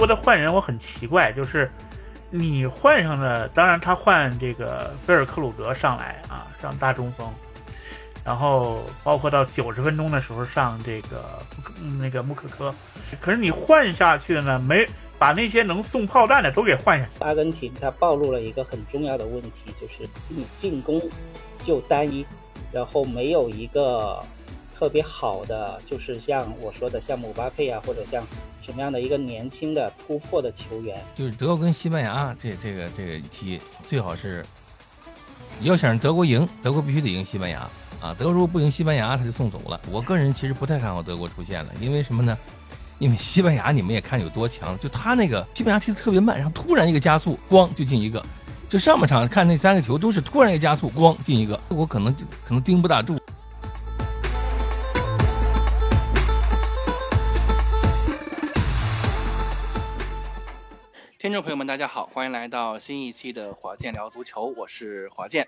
[0.00, 1.70] 国的换人我很奇怪，就是
[2.30, 7.30] 你换上了，当然他换这个菲尔克鲁格上来啊，上大中锋，
[8.24, 11.38] 然后包括到九十分钟的时候上这个
[12.00, 12.74] 那个穆克科，
[13.20, 17.12] 可是你换下去的呢，没把那些能送炮弹的都给换下去。
[17.22, 20.98] 阿根廷它暴露了一个很重要的问题，就是你进攻
[21.62, 22.24] 就单一，
[22.72, 24.18] 然后没有一个。
[24.78, 28.24] 特别好的就是像我说的，像姆巴佩啊，或者像
[28.64, 34.44] 什么样的一个年轻的突破的球员，就是德国跟西班牙这这个这个踢，最好是
[35.62, 37.60] 要想德国赢，德国必须得赢西班牙
[38.00, 38.14] 啊！
[38.18, 39.80] 德国如果不赢西班牙，他就送走了。
[39.90, 42.36] 我个人其实不太看好德国出现了，因为什么呢？
[42.98, 48.22] 因为西班牙你们也看有多强，就他那个西班牙踢得特别慢，然后突然一个加速，咣就进一个。
[48.68, 52.14] 就上半场看那三个球都是突然一个加速，咣进一个，我可能
[52.44, 53.18] 可能盯不大住。
[61.20, 65.46] 听众朋友们，大家好，欢迎来到新一期的华健聊足球，我是华健。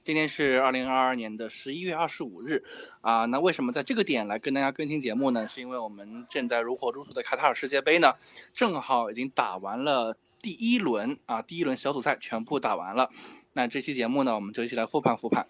[0.00, 2.62] 今天是二零二二年的十一月二十五日
[3.00, 3.26] 啊。
[3.26, 5.48] 那为什么在这个点来跟大家更新节目呢？
[5.48, 8.14] 是因为我们正在如火如荼的卡塔尔世界杯呢，
[8.54, 13.08] 正好已经打完了第一轮啊，第一轮小组赛全部打完了。
[13.54, 15.44] 那这期节目呢，我们就一起来复盘复盘。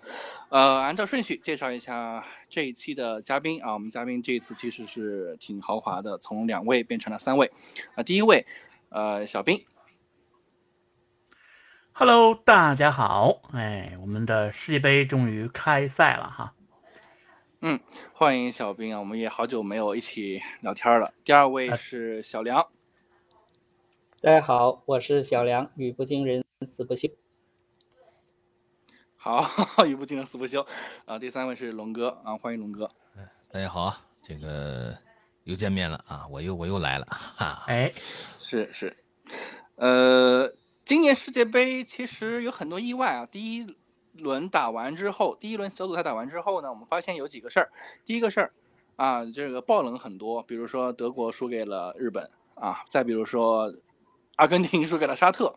[0.49, 7.51] 呃，按照顺序介绍一下这一期的嘉宾啊，我们嘉宾这一次其实是挺豪华的，从两位变成了三位
[7.95, 8.03] 啊。
[8.03, 8.47] 第一位。
[8.91, 9.67] 呃，小兵
[11.93, 16.55] ，Hello，大家好，哎，我们的世界杯终于开赛了哈。
[17.61, 17.79] 嗯，
[18.15, 21.13] 欢迎小兵啊，我们也好久没有一起聊天了。
[21.23, 22.67] 第二位是小梁，
[24.23, 27.11] 大家好，我是小梁，语不惊人死不休。
[29.17, 29.45] 好，
[29.85, 30.67] 语不惊人死不休
[31.05, 31.19] 啊。
[31.19, 32.89] 第三位是龙哥啊，欢迎龙哥。
[33.53, 34.97] 大家好啊，这个
[35.45, 37.65] 又见面了啊，我又我又来了哈。
[37.67, 37.93] 哎。
[38.49, 38.97] 是是，
[39.75, 40.51] 呃，
[40.83, 43.27] 今年世界杯其实有很多意外啊。
[43.27, 43.77] 第一
[44.15, 47.71] 轮打完之后，第一轮小组赛打完之后呢，我们发现有几个事儿。
[48.07, 48.51] 第一个事儿
[48.97, 53.71] 啊，这个爆冷很多，比如说德国输给了日本啊，再比如说
[54.37, 55.55] 阿根廷 输给了沙特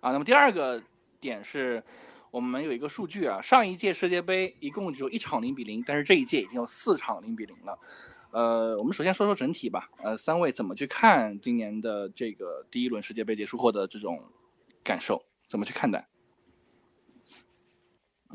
[0.00, 0.10] 啊。
[0.10, 0.82] 那么第二个
[1.20, 1.84] 点是
[2.30, 7.78] 我们有一个数据啊，上一届世界杯一共只有一场零比零，但是这一届已经有四场零比零了。
[8.32, 9.88] 呃，我们首先说说整体吧。
[10.02, 14.22] 呃，三位怎么去看今年的这个第一轮世界杯结束后的这种
[14.84, 15.24] 感受？
[15.48, 16.08] 怎么去看待？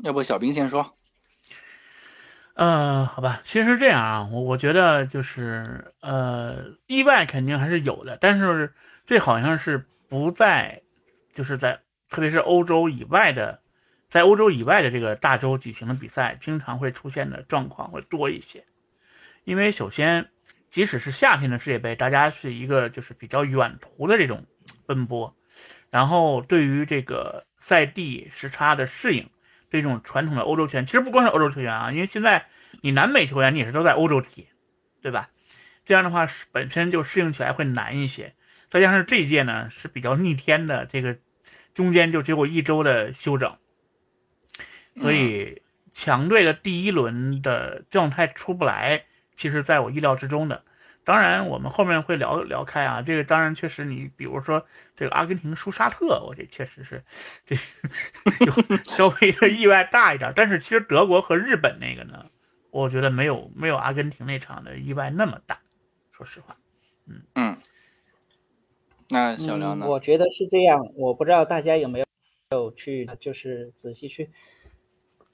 [0.02, 0.94] 要不小兵先说？
[2.54, 8.72] 嗯，好吧，其实这样啊，我我觉得就是呃，意外肯定还是有的，但是
[9.04, 10.82] 这好像是不在，
[11.32, 11.80] 就是在
[12.10, 13.60] 特别是欧洲以外的，
[14.08, 18.64] 在欧洲以外的这个大洲举行的比赛，经常会出现的状况会多一些。
[19.46, 20.28] 因为首先，
[20.68, 24.44] 即使是夏天的世界杯，大家是一个就是比较远途的这种
[24.86, 25.36] 奔波，
[25.88, 29.30] 然后对于这个赛地时差的适应，
[29.70, 32.46] 这种传统的欧洲球员，其实不光是欧洲球员啊，因为现在
[32.80, 34.48] 你南美球员你也是都在欧洲踢，
[35.00, 35.30] 对吧？
[35.84, 38.34] 这样的话本身就适应起来会难一些，
[38.68, 41.16] 再加上这一届呢是比较逆天的，这个
[41.72, 43.56] 中间就只有一周的休整，
[44.96, 49.04] 所以强队的第一轮的状态出不来。
[49.36, 50.62] 其实，在我意料之中的。
[51.04, 53.00] 当然，我们后面会聊聊开啊。
[53.00, 54.66] 这个当然确实，你比如说
[54.96, 57.00] 这个阿根廷输沙特，我这确实是
[57.44, 57.54] 这
[58.82, 60.32] 稍微的意外大一点。
[60.34, 62.26] 但是其实德国和日本那个呢，
[62.72, 65.60] 我觉得没有没有阿根廷那场的意外那么大。
[66.10, 66.56] 说实话，
[67.06, 67.56] 嗯嗯。
[69.10, 69.86] 那小梁呢？
[69.88, 70.80] 我觉得是这样。
[70.96, 72.06] 我不知道大家有没有
[72.50, 74.32] 有去就是仔细去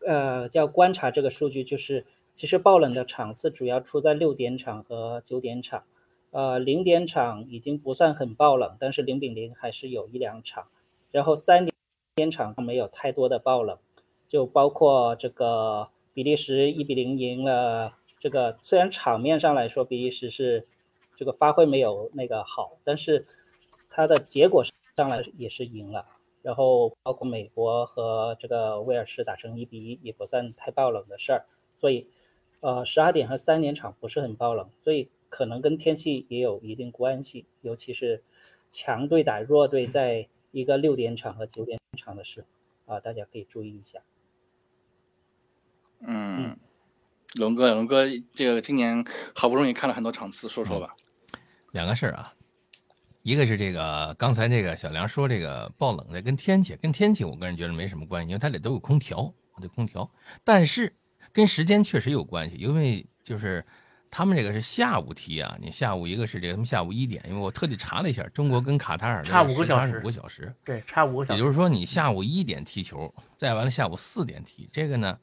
[0.06, 2.04] 呃叫观察这个数据，就是。
[2.34, 5.84] 其实爆冷的场次主要出在六点场和九点场，
[6.30, 10.66] 呃，零点场已经不算很爆冷，但是零比零还是有一两场。
[11.10, 11.68] 然后三
[12.16, 13.78] 点场没有太多的爆冷，
[14.28, 20.66] 就包括这个比利时一比零赢了这个，虽然场面上来说比利时是
[21.16, 23.26] 这个发挥没有那个好，但是
[23.90, 24.64] 它的结果
[24.96, 26.06] 上来也是赢了。
[26.40, 31.44] 然后包括美国和这个威尔士打成一比一，也不算太爆冷的事儿，
[31.78, 32.08] 所以。
[32.62, 38.22] 呃，十二点和三点场不是很爆冷，所以可能跟天气也有一定关系，尤其是
[38.70, 42.44] 强队打弱队，在一个六点场和九点场的时
[42.86, 43.98] 候，啊，大家可以注意一下。
[46.06, 46.56] 嗯，
[47.34, 49.04] 龙哥，龙哥，这个今年
[49.34, 50.94] 好不容易看了很多场次，说说吧。
[51.72, 52.32] 两个事儿啊，
[53.22, 60.08] 一个是这个刚才这个小梁说这个爆冷的跟天气，跟天气我个人觉得没什么关系，因为它里都有空调，有空调，
[60.44, 60.94] 但是。
[61.32, 63.64] 跟时间确实有关系，因为就是
[64.10, 71.38] 他们这个是下午踢啊，你下午一个是这个，他们下午一点，因为我特地查了一下，中国跟卡塔尔差五个小时，五个小时，对，差五个小时。
[71.38, 75.18] 也就是说，你下午一点踢球，再完了下午四点踢，这个呢，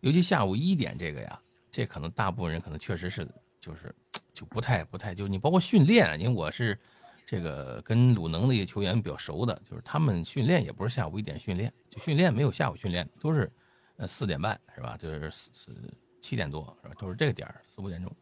[0.00, 3.26] 尤其下午一点这个呀，这可能大部分人可能确实是
[3.58, 3.94] 就是
[4.34, 6.78] 就不太不太就你包括训练，因为我是
[7.24, 13.50] 这个跟鲁能的一些球员比较熟的，就是他们训练也不是下午一点训练，就训练没有下午训练，都是
[13.96, 14.96] 呃四点半是吧？
[14.98, 15.74] 就是四四
[16.20, 16.94] 七点多是吧？
[16.98, 18.14] 都是这个点儿四五点钟。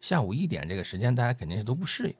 [0.00, 2.14] 下午一点这个时间，大家肯定是都不适应，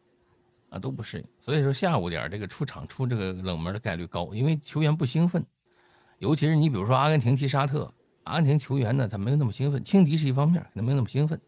[0.70, 1.24] 啊都不适应。
[1.38, 5.44] 所以说下午点这个出场出这个冷门的概率高，因为球员不兴奋。
[6.18, 7.92] 尤其是你比如说阿根廷踢沙特，
[8.24, 11.40] 阿根廷球员呢他没有那么兴奋，轻敌是一方面，可能没有那么兴奋。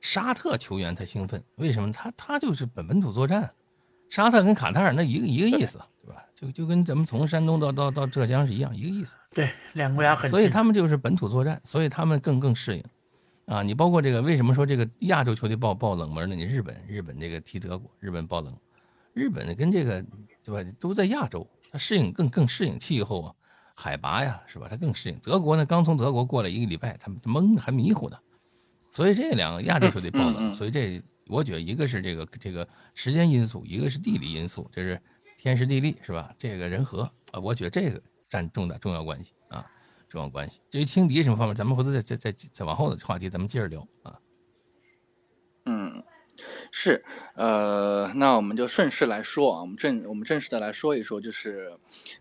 [0.00, 1.90] 沙特球员他兴奋，为什么？
[1.90, 3.50] 他他就是本本土作战，
[4.10, 6.24] 沙特跟卡塔尔那一个一个意思，对吧？
[6.38, 9.16] 就就跟咱们从山东到到到浙江是一样一个意思。
[9.34, 10.30] 对，两国家很。
[10.30, 12.84] 所以他们就是本土作战，所以他们更更适应。
[13.46, 16.36] 啊，你包括这个，为什么说这个亚洲球队爆爆冷门呢？
[16.36, 18.56] 你日本，日本这个踢德国，日本爆冷，
[19.14, 20.04] 日本跟这个
[20.44, 23.34] 对吧，都在亚洲，它适应更更适应气候啊，
[23.74, 24.68] 海拔呀，是吧？
[24.70, 25.18] 它更适应。
[25.20, 28.16] 德国呢，刚从德国过来一个礼拜，他们懵还迷糊呢，
[28.92, 35.00] 所以这两个亚洲球队爆冷，所以这我觉得一个是这个这个时间因素，一个是地理因素，这是
[35.38, 36.34] 天时地利，是吧？
[36.36, 39.64] 这个人和啊，我觉得这个占重大重要关系啊。
[40.10, 40.62] 重要关系。
[40.70, 44.18] 至于轻敌什么方面，咱们回头再再再再往后的话题，咱们接着聊啊。
[45.66, 46.02] 嗯，
[46.72, 47.04] 是，
[47.34, 51.70] 呃，那我们就顺势来说啊，我们正我们正式的来说一说，就是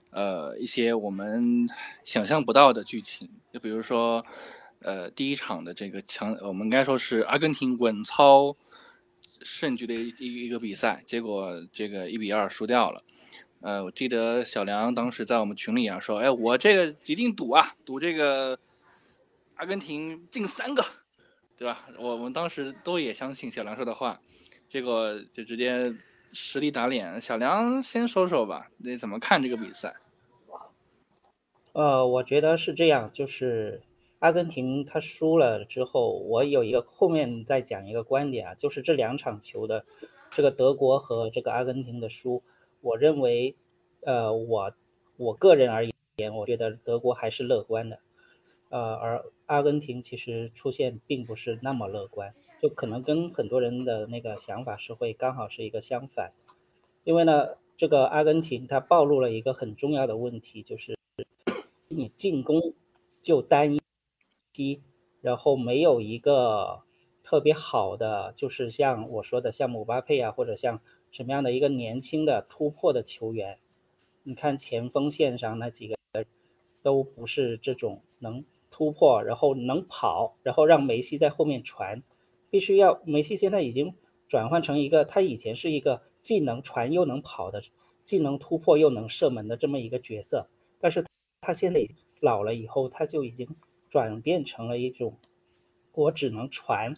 [0.09, 1.65] 呃一些我们
[2.03, 4.21] 想象不到的剧情，就比如说
[4.81, 8.53] 呃第一场的这个强，我们应该说是阿根廷稳操
[9.43, 13.01] 胜局的一一个比赛，结果这个一比二输掉了。
[13.59, 18.57] 呃，我记得小梁当时在我们群里啊说，哎，我这个一定赌啊，赌这个
[19.55, 20.85] 阿根廷进三个，
[21.57, 21.87] 对吧？
[21.97, 24.21] 我们当时都也相信小梁说的话，
[24.67, 25.91] 结果就直接
[26.31, 27.19] 实力打脸。
[27.19, 29.95] 小梁先说说吧，你怎么看这个比赛？
[31.73, 33.81] 呃，我觉得是这样，就是
[34.19, 39.83] 阿根廷他输了之后，我有一个后面再讲一个观点啊，就是这两场球的
[40.29, 42.43] 这个德国和这个阿根廷的输。
[42.87, 43.57] 我认为，
[44.05, 44.73] 呃，我
[45.17, 45.85] 我个人而
[46.15, 47.99] 言，我觉得德国还是乐观的，
[48.69, 56.31] 呃，而阿根廷其实出现并不是那么乐观，就可能跟很多人的那个想法是会刚好是一个相反，
[57.03, 60.97] 因为呢，这个阿根廷它暴露了一个很重要的问题，就是
[61.89, 62.73] 你进攻
[63.21, 63.75] 就单
[64.55, 64.81] 一，
[65.19, 66.83] 然后没有一个
[67.21, 70.79] 特别好的，就是像我说的，像姆巴佩啊，或者像。
[71.11, 73.59] 什么样的一个年轻的突破的球员？
[74.23, 75.97] 你看前锋线上那几个
[76.83, 82.03] 都不是这种能突破，然后能跑，然后让梅西在后面传。
[82.49, 83.95] 必须要梅西现在已经
[84.27, 87.63] 转换成一个，他以前是一个既能传又能跑的，
[88.03, 90.47] 既能突破又能射门的这么一个角色。
[90.79, 91.05] 但是
[91.39, 93.55] 他现在已经老了以后，他就已经
[93.89, 95.17] 转变成了一种
[95.93, 96.97] 我只能传，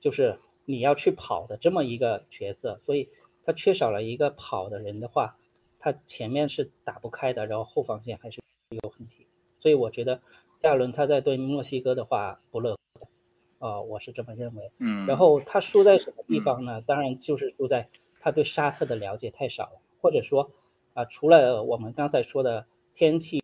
[0.00, 2.78] 就是你要去跑的这么一个角色。
[2.82, 3.08] 所以。
[3.48, 5.38] 他缺少了一个跑的人的话，
[5.78, 9.26] 他前面是打不开的，然后后防线还是有问题，
[9.58, 10.20] 所以我觉得
[10.60, 14.70] 第二轮他在对墨西哥的话不乐观，啊，我是这么认为。
[14.76, 15.06] 嗯。
[15.06, 16.82] 然后他输在什么地方呢？
[16.82, 17.88] 当然就是输在
[18.20, 20.50] 他对沙特的了解太少了，或者说
[20.92, 23.42] 啊，除了我们刚才说的天气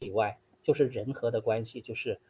[0.00, 2.20] 以外，就是人和的关系，就是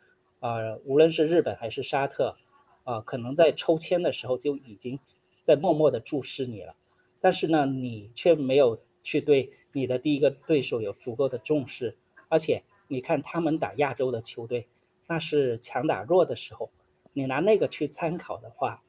[0.41, 2.39] 啊，无论是日本还是沙特，
[2.85, 4.99] 啊，可能在抽签的时候就已经。
[5.45, 6.75] 在默默的注视你了，
[7.21, 11.97] 但是呢，你却没有去对你的第一个对手有足够的重视，
[12.29, 14.67] 而且你看他们打亚洲的球队，
[15.07, 16.71] 那是强打弱的时候，
[17.13, 18.83] 你拿那个去参考的话，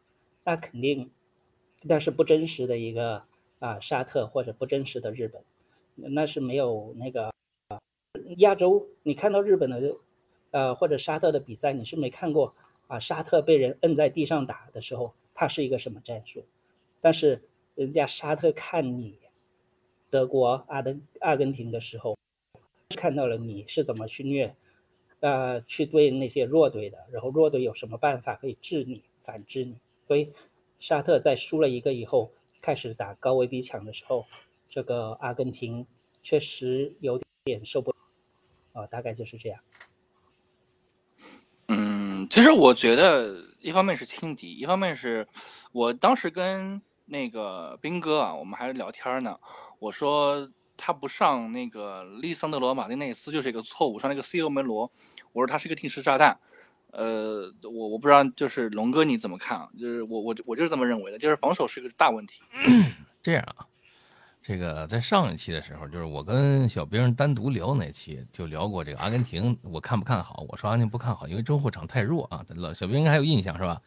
[0.45, 1.11] 那肯定
[1.81, 3.23] 那是不真实的一个
[3.59, 5.43] 啊沙特或者不真实的日本，
[5.95, 7.33] 那是没有那个
[7.67, 7.81] 啊
[8.37, 9.97] 亚洲，你看到日本的
[10.51, 12.55] 呃或者沙特的比赛，你是没看过
[12.87, 15.13] 啊沙特被人摁在地上打的时候。
[15.35, 16.45] 他是一个什么战术？
[17.01, 17.43] 但是
[17.75, 19.19] 人家沙特看你
[20.09, 22.17] 德国、阿根阿根廷的时候，
[22.95, 24.55] 看到了你是怎么去虐，
[25.19, 29.75] 呃，去对那些弱队的，然后弱队有什么办法可以治你、反制你？
[30.07, 30.31] 所以
[30.79, 34.25] 沙特在输了一个以后，开始打高位逼抢的时候，
[34.69, 35.85] 这个阿根廷
[36.23, 37.97] 确实有点受不了
[38.71, 39.59] 啊，大概就是这样。
[41.67, 43.53] 嗯，其实我觉得。
[43.65, 45.27] 一方面是轻敌，一方面是
[45.71, 49.35] 我当时跟那个兵哥啊，我们还聊天呢。
[49.79, 54.91] 我说他不上那个利桑德罗马丁内斯就是一个错误，上那个 C 罗门罗，
[55.33, 56.37] 我说他是一个定时炸弹。
[56.91, 59.67] 呃，我我不知道，就是龙哥你怎么看啊？
[59.79, 62.43] 就是我我我就是这么认为的，就是防守是个大问题。
[63.23, 63.65] 这样啊，
[64.47, 70.45] 这个在上一期的时候，就是我跟小兵单独聊那期，就聊过这个阿根廷，我看不看好？
[70.47, 72.45] 我说阿根廷不看好，因为中后场太弱啊。
[72.49, 73.81] 老小兵应该还有印象是吧？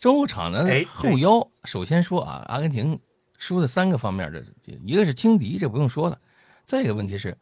[0.00, 2.98] 中后场的哎后腰，首先说啊，阿根廷
[3.38, 6.18] 输的三个方面，这这一个是轻敌，这不用说了。
[6.64, 7.38] 再一个问题是，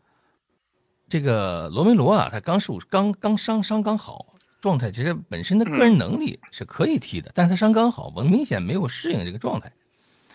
[1.08, 4.26] 这个罗梅罗啊，他刚受刚刚伤伤刚好，
[4.60, 9.72] 状态其实本身的个人能力是可以踢的，但是他伤刚好，我明显没有适应这个状态。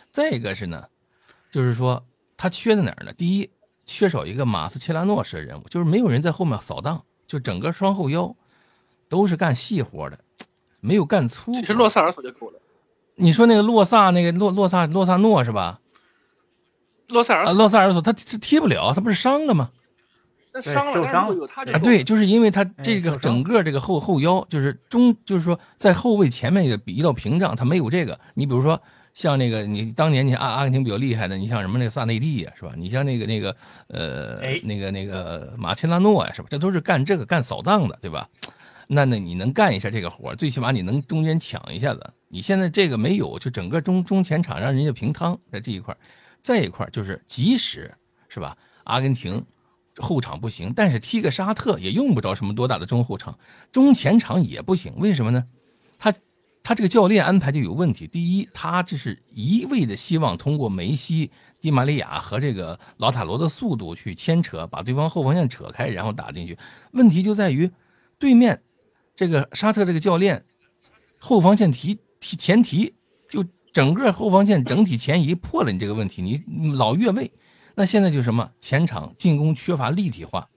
[0.09, 0.87] 再一个是呢，
[1.51, 2.05] 就是说
[2.37, 3.13] 他缺在哪儿呢？
[3.13, 3.49] 第一，
[3.85, 8.35] 缺少一个马斯切拉诺式的人物，就是没有人在后面扫荡，就整个双后腰
[9.07, 10.19] 都是干细活的，
[10.79, 11.59] 没有干粗活。
[11.59, 12.59] 其实洛萨尔索就够了，
[13.15, 15.61] 你说那个洛萨，那个洛洛萨洛萨诺是吧？
[15.61, 15.79] 啊，
[17.09, 19.71] 洛塞尔啊洛萨尔索他踢踢不了，他不是伤了吗？
[20.51, 28.19] 对那伤了，但是受伤啊，如果有他就够对，就是因为他这个整个这个后后腰，就是中，就是说在后卫前面一个一道屏障，他没有这个。
[28.35, 28.79] 你比如说
[29.19, 32.71] 像那个你当年你阿阿根廷比较厉害的，你像什么那个萨内蒂呀，是吧？
[32.77, 33.53] 你像那个那个
[33.87, 36.47] 呃哎那个那个马切拉诺呀，是吧？
[36.49, 38.29] 这都是干这个干扫荡的，对吧？
[38.87, 42.13] 那那你能干一下这个活儿，最起码你能中间抢一下子。
[42.29, 45.97] 你现在这个没有，就整个中中前场让人家平汤在这一块儿，
[46.41, 47.93] 再一块儿就是即使
[48.29, 49.45] 是吧，阿根廷
[49.97, 53.37] 后场不行，但是踢个沙特也用不着什么多大的中后场，
[53.69, 55.45] 中前场也不行，为什么呢？
[55.97, 56.13] 他
[56.61, 58.07] 他这个教练安排就有问题。
[58.07, 66.57] 第一，他这是一味的希望通过梅西、迪玛利亚和这个老塔罗的速度去牵扯，把对方后防线扯开，然后打进去。
[66.91, 67.71] 问题就在于
[68.17, 68.61] 对面
[69.15, 70.45] 这个沙特这个教练
[71.17, 72.93] 后防线提提前提，
[73.29, 77.31] 就整个后防线整体前移破了你这个问题，你老越位。
[77.75, 80.49] 那现在就什么前场进攻缺乏立体化。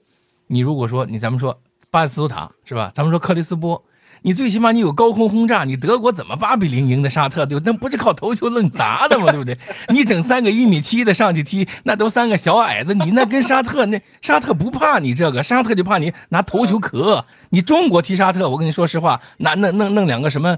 [0.48, 2.90] 你如果说你咱们说巴斯图塔是吧？
[2.94, 3.82] 咱们说克里斯波，
[4.22, 7.44] 你最起码你有高空轰炸，你德国怎么八比零赢的沙特？
[7.44, 7.62] 对吧？
[7.66, 9.26] 那不是靠头球论砸的吗？
[9.30, 9.56] 对不对？
[9.92, 17.24] 你整三个一米七的上去踢，那都三个小矮子，你那跟沙特那 沙特不怕你这个，沙特就怕你拿头球磕。
[17.50, 20.56] 你中国踢沙特，我跟你说实话，拿弄弄弄两个什么？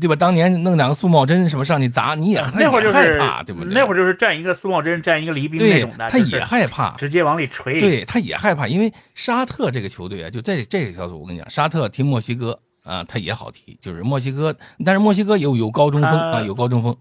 [0.00, 0.16] 对吧？
[0.16, 3.72] 当年弄两个苏茂贞什么上去砸，你也那会儿就是害怕，对不对？
[3.72, 7.78] 那会儿就是站一个苏茂贞，站一个黎兵那种的，他也害怕，直接往里锤。
[7.78, 16.96] 对，他也害怕，因为沙特这个球队啊，就这这个小组，我跟你讲，沙特踢墨西哥啊，他也好踢，就是墨西哥，但是墨西哥有有高中锋啊，有高中锋，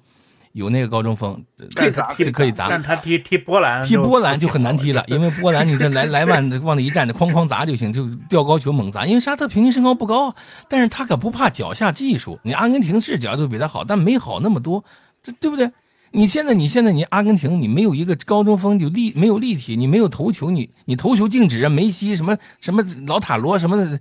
[0.54, 1.40] 有那个高中锋，
[1.76, 9.06] 但是他踢这可以砸但他踢踢波兰，踢波兰就很难踢了，因为波兰你这来来万往那一站，哐哐砸就行，就吊高球猛砸。
[9.06, 10.36] 因为沙特平均身高不高啊，
[10.68, 12.40] 但是他可不怕脚下技术。
[12.44, 14.84] 你阿根廷是脚就比他好，但没好那么多，
[15.22, 15.72] 这对不对？
[16.12, 24.00] 你现在你现在你阿根廷你没有一个高中锋就立没有立体，你没有头球，你你头球静止啊，梅西什么什么老塔罗什么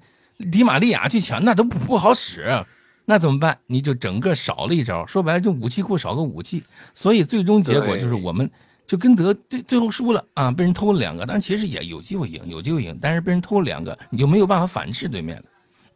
[0.51, 2.65] 迪玛利亚去抢，那都不不好使。
[3.07, 3.59] 那怎么办？
[3.67, 6.65] 你就整个少了一招，说白了就武器库少个武器，
[6.95, 8.51] 所以最终结果就是我们
[8.87, 15.45] 就跟德最最后输了啊，被人偷了两个，但是其实也有机会赢，有机会赢，但是被人偷了两个，你就没有办法反制对面了。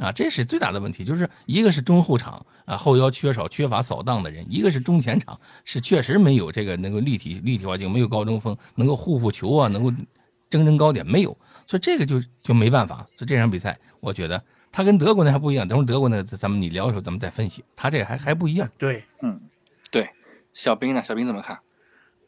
[0.07, 9.91] 啊，这是最大的问题，就是一个是中后场啊后腰缺少缺乏扫荡的人，一个是中前场是确实没有这个能够立体立体化就没有高中锋能够护护球啊，能够
[10.49, 14.43] 争争高点没有，所以这个就就没办法，所以这场比赛我觉得。
[14.71, 18.71] 他跟德国那还不一样，等会儿德国呢，咱们你聊的时候咱们再分析，他这个还还不一样。
[18.77, 19.41] 对，嗯，
[19.91, 20.09] 对，
[20.53, 21.03] 小兵呢？
[21.03, 21.59] 小兵怎么看？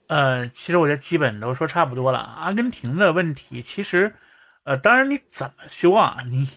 [0.06, 2.18] 呃，其实我觉得基本都说差不多了。
[2.18, 4.14] 阿根廷的问题，其实，
[4.64, 6.48] 呃，当然你怎么修啊，你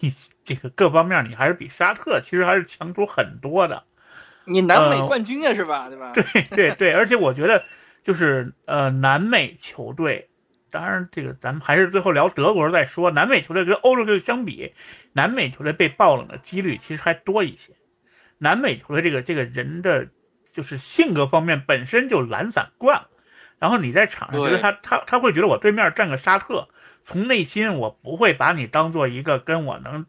[0.45, 3.83] 这个各方面你还是比沙特其实还是强出很多的。
[4.45, 5.89] 你南美呃冠军啊，是吧？
[5.89, 6.13] 对吧？
[6.13, 7.61] 对对对，而且我觉得
[8.03, 10.29] 就是呃，南美球队，
[10.73, 13.11] 当然这个咱们还是最后聊德国再说。
[13.11, 14.73] 南美球队跟欧洲队相比，
[15.13, 17.73] 南美球队被爆冷的几率其实还多一些。
[18.39, 20.07] 南美球队这个这个人的
[20.51, 23.07] 就是性格方面本身就懒散惯了，
[23.59, 26.67] 然后你在场上觉得他他他会觉得我对面站个沙特，
[27.03, 30.03] 从内心我不会把你当做一个跟我能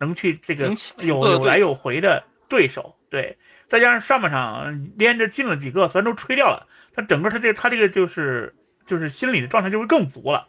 [0.00, 0.72] 能去这个
[1.02, 3.36] 有有来有回的对手，对。
[3.68, 8.54] 再加上上半场连着进了几个，虽然都吹掉了，他整个他这他这个就是
[8.88, 10.48] 就是心理的状态就会更足了。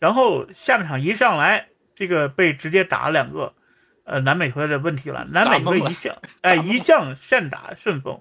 [0.00, 3.54] 然后下半场一上来，这个被直接打了两个，
[4.04, 5.24] 呃，南美球队的问题了。
[5.30, 8.20] 南美球队一向哎一向善打顺风，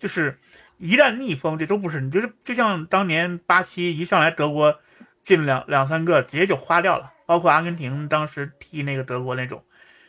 [0.00, 0.40] 就是
[0.78, 4.80] 一旦逆风，这都不是你就是就像当年巴西一上来德国
[5.22, 7.12] 进两两三个，直接就花掉了。
[7.24, 9.64] 包括阿根廷当时踢那个德国那种，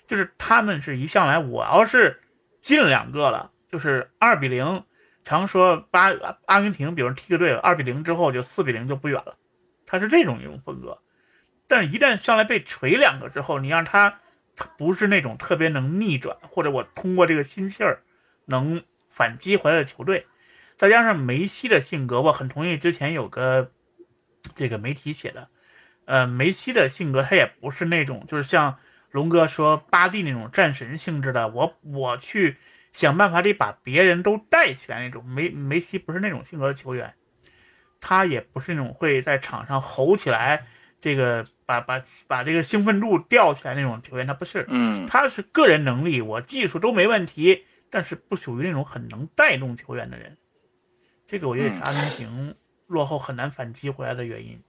[0.08, 2.22] 就是他们是一上来，我要是
[2.60, 4.84] 进两个了，就是二比零。
[5.28, 6.10] 常说巴
[6.46, 9.36] 阿根廷，比如踢个队二比零之后就四比零就不远了，
[9.86, 10.98] 他是这种一种风格。
[11.68, 14.22] 但是，一旦上来被锤两个之后，你让他
[14.56, 18.04] 他不是那种特别能逆转，或者我通过这个心气儿
[18.46, 20.26] 能反击回来的球队。
[20.78, 23.72] 再加上梅西的性格，我很同意之前有个
[24.56, 25.50] 这个媒体写的，
[26.06, 28.78] 呃，梅西的性格他也不是那种就是像
[29.12, 32.58] 龙哥说巴蒂那种战神性质的，我我去
[32.94, 35.24] 想办法得把别人都带起来那种。
[35.26, 37.14] 梅梅西不是那种性格的球员，
[38.00, 40.66] 他也不是那种会在场上吼起来，
[41.00, 44.66] 这个把把把这个兴奋度吊起来那种球员，他不是。
[44.70, 50.38] 嗯他是个人能力，我技术都没问题，但是不属于那种很能带动球员的人。
[51.26, 52.56] 这个我觉得是阿根廷
[52.88, 54.62] 落后很难反击回来的原因。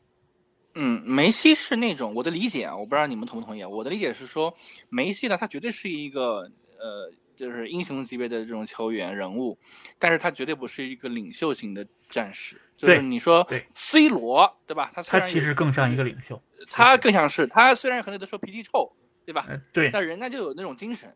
[0.75, 3.69] 嗯，梅西是那种我的理解啊，我不知道你们同不同意啊。
[3.69, 4.55] 我的理解是说，
[4.89, 9.57] 梅西呢，他绝对是一个呃，就是英雄级别的这种球员人物，
[9.97, 12.61] 但是他绝对不是一个领袖型的战士。
[12.77, 14.91] 就是你说对 C 罗对吧？
[14.95, 16.41] 他其实更像一个领袖。
[16.71, 18.93] 他更像是他虽然很多的时候脾气臭，
[19.25, 19.47] 对吧？
[19.49, 21.13] 呃，对，但人家就有那种精神。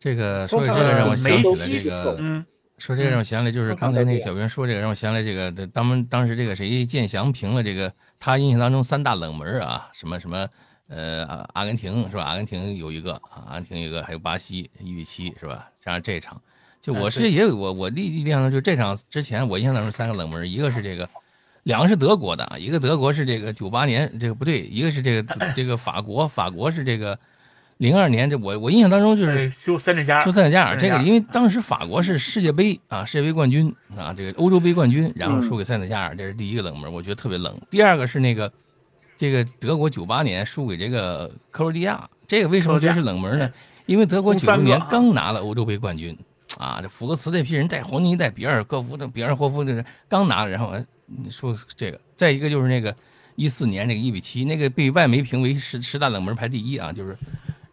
[0.00, 2.44] 这个说起这个让我想梅起了这个，嗯，
[2.78, 10.48] 说这个让我想起来，就是刚才那个小编说这个，让我想起来这个，这当们当时这个谁建祥评了这个，他印象当中三大冷门啊，什么什么
[10.88, 12.24] 呃阿阿根廷是吧？
[12.24, 15.70] 阿根廷有一个啊，阿根廷有一个，还有巴西一比七是吧？
[15.78, 16.40] 加上这场，
[16.80, 21.08] 就我是也有我我印印象中就这场之前我印象当中三个冷门，一个是这个。
[21.64, 27.18] 两个是德国的啊，一个德国是这个九八年，这个不对，一个是这个这个法国，法国是这个
[27.76, 37.54] 零二年，这我我印象当中就是对，修三内加尔，说塞内加尔这个，因为当时法国是世界杯啊，世界杯冠军啊，这个欧洲杯冠军，然后嗯输给塞内加尔，这是第一个冷门，我觉得特别冷。
[37.68, 38.50] 第二个是那个
[39.18, 43.50] 这个德国九八年输给这个克罗地亚，这个为什么觉得是冷门呢？
[43.86, 46.16] 因为德国九六年刚拿了欧洲杯冠军
[46.56, 50.72] 啊，这福克茨这批人带黄金一代，比尔科夫的比尔霍夫这个刚拿了，然后
[51.06, 52.94] 你说这个，再一个就是那个
[53.34, 57.16] 一四年那个一比七，那个被外媒评为十十大冷门排第一啊，就是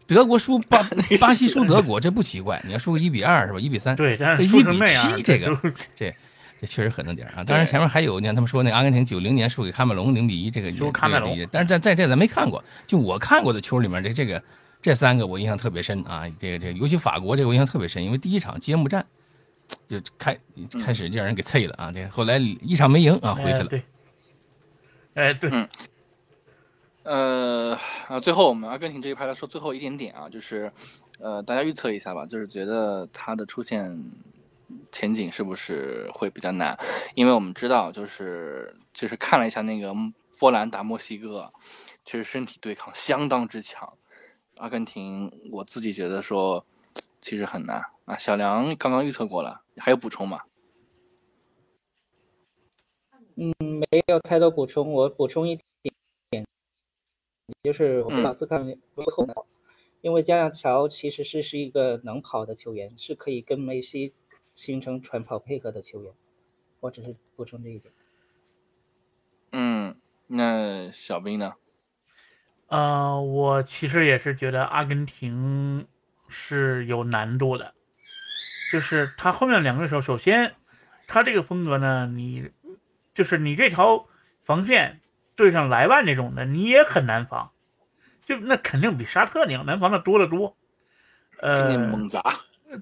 [0.08, 0.82] 德国输巴
[1.20, 3.60] 巴西输德国，这不奇怪，你要输个一比二是吧？
[3.60, 5.58] 一比三，对，但是这一比七这个就
[5.96, 6.16] 这
[6.66, 7.44] 这确实狠了点啊！
[7.44, 14.42] 当然前面还有，你看他们说那阿根廷九零年输给喀麦隆零比一，这个也输喀麦隆但是在在这咱没看过，就我看过的球里面，这这个
[14.82, 16.24] 这三个我印象特别深啊！
[16.40, 19.06] 这个这个，尤其法国这个我印象特别深，因为第一场揭幕战
[19.88, 20.38] 就开
[20.84, 21.92] 开始就让人给啐了啊！
[21.92, 23.66] 这后来一场没赢啊，回去了。
[23.66, 23.84] 哎对，
[25.14, 25.70] 哎对，嗯
[27.04, 30.72] 呃啊，最后我们阿根廷这一趴来说最后一点点啊，就是
[31.20, 33.96] 呃，大家预测一下吧，就是觉得他的出现
[34.92, 36.78] 前景是不是会比较难？
[37.16, 39.94] 因为我们知道，就是就是看了一下那个
[40.40, 41.52] 波兰打墨西哥，
[42.04, 43.98] 其实身体对抗相当之强。
[44.58, 46.66] 阿根廷，我自己觉得说
[47.20, 48.16] 其实很难啊。
[48.18, 50.42] 小梁刚刚预测过了，还有补充吗？
[53.38, 55.60] 嗯没有太多补充，我补充一
[56.30, 56.46] 点，
[57.64, 59.36] 就是我嗯们老斯看为后面，
[60.00, 64.14] 因为加纳乔其实是是一个能跑的球员，是可以跟梅西
[64.56, 66.12] 形成传跑配合的球员。
[66.80, 67.94] 我只是补充这一点。
[69.52, 71.54] 嗯，那小兵呢？
[72.68, 75.88] 呃，我其实也是觉得阿根廷
[76.28, 77.76] 是有难度的，
[78.72, 80.56] 就是他后面两个手，首先
[81.08, 82.50] 他这个风格呢，你
[83.14, 84.08] 就是你这条
[84.44, 85.00] 防线
[85.36, 87.52] 对上莱万这种的，你也很难防，
[88.26, 90.58] 就那肯定比沙特你要难防的多得多。
[91.40, 92.22] 呃，猛砸，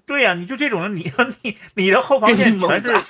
[0.05, 3.01] 对呀、你就这种人，你你你的后防线全是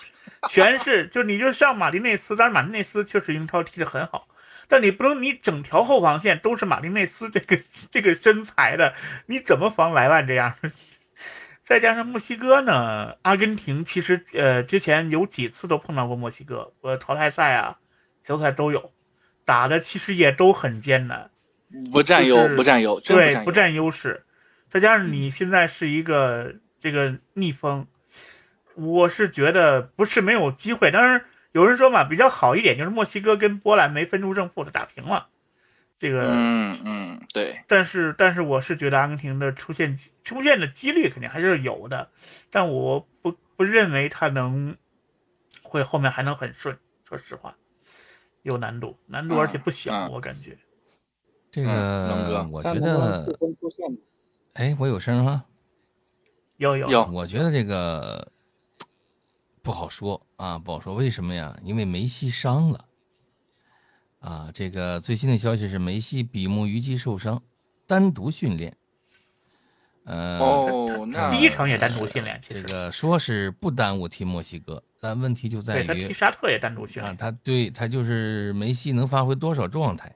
[0.50, 4.28] 全是，就你就像马丁内斯，当然马丁内斯确实英超踢得很好，
[4.68, 7.60] 但你不能你整条后防线都是马丁内斯这个
[7.92, 8.94] 这个身材的，
[9.28, 10.56] 你怎么防莱万这样？
[11.64, 17.78] 再加上墨西哥呢，阿根廷其实呃之前有几次都碰到过墨西哥，呃淘汰赛啊、
[18.28, 18.92] 小组赛都有，
[19.46, 21.30] 打的其实也都很艰难。
[21.92, 24.24] 不占优，就是不占优，对，不占优势。
[24.70, 27.88] 再加上你现在是一个这个逆风，
[28.76, 30.92] 我是觉得不是没有机会。
[30.92, 35.30] 当然有人说嘛，比较好一点就是墨西哥跟波兰没分出胜负的打平了。
[35.98, 42.10] 这个，嗯嗯，对，但是但是我是觉得阿根廷的出现出现的几率肯定还是有的，
[42.52, 44.76] 但我不不认为他能
[45.62, 46.78] 会后面还能很顺。
[47.08, 47.56] 说实话，
[48.42, 50.58] 有难度，难度而且不小，我感觉。
[51.50, 53.38] 这嗯龙哥个我觉得。
[54.56, 55.46] 哎，我有声哈。
[56.58, 58.32] 有有有我觉得这个
[59.62, 60.94] 不好说啊，不好说。
[60.94, 61.58] 为什么呀？
[61.64, 62.86] 因为梅西伤了
[64.20, 64.50] 啊。
[64.54, 67.42] 这个最新的消息是梅西比目鱼肌受伤，
[67.88, 68.76] 单独训练。
[70.06, 77.18] 呃，哦，那第一场也单独训练，这个说是不耽误踢墨西哥，但问题就在于他踢于沙特也单独训啊，练。
[77.18, 80.14] 他对他就是梅西能发挥多少状态。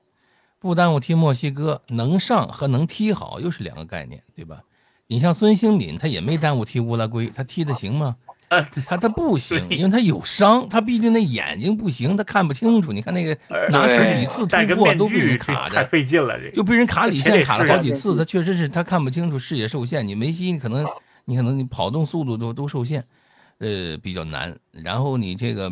[0.60, 4.64] 不耽误踢墨西哥，能上和能踢好又是两个概念，对吧？
[5.08, 8.16] 你像孙兴敏，他也没耽误踢乌拉圭，他踢的行吗？
[8.50, 12.94] 呃，他他不行，因为他有伤，他毕竟那眼睛不行，他看不清楚。
[12.94, 20.08] 你看那个呃拿球几次突破都被人卡着，太费劲了，这就被人卡里线卡了好几次，他确实是他看不清楚，视野受限。
[20.08, 20.86] 你梅西，你可能
[21.26, 23.04] 你可能你跑动速度都都受限，
[23.58, 24.58] 呃，比较难。
[24.72, 25.70] 然后你这个，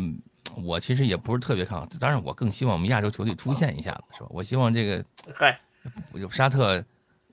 [0.62, 4.26] 我其实也不是特别看好，当然我更希望我们亚洲球队出现一下子，是吧？
[4.28, 5.02] 我希望这个
[5.34, 5.58] 嗨，
[6.12, 6.84] 有沙特，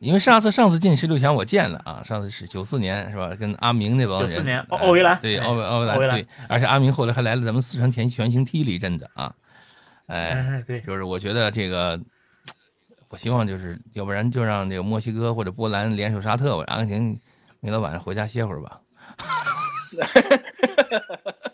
[0.04, 3.30] 因为上次上次进十六强我见了啊，上次是九四年是吧？
[3.40, 9.34] 跟阿明那帮人，九四年呃奥维兰对哎奥维奥维兰兰对，而且阿明后来还来了咱们四川田全行踢了一阵子啊，
[10.08, 11.98] 哎，哎，对，就是我觉得这个，
[13.08, 17.18] 我希望就是要不然就让这个墨西哥或者波兰联手沙特吧，阿根廷
[17.62, 18.82] 梅老板回家歇会儿吧。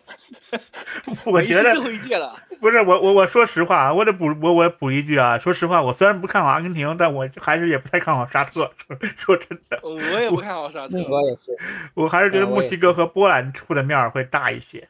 [1.26, 8.70] 我觉得最后一届了，不是我我我说实话啊，我得补我我补一句啊，说实话，我虽然不看好阿根廷，但我还是也不太看好沙特。
[8.88, 10.98] 说说真的，我也不看好沙特。
[10.98, 11.58] 嗯，我也是。
[11.94, 14.88] 我还是觉得墨西哥和波兰出的面儿会大一些。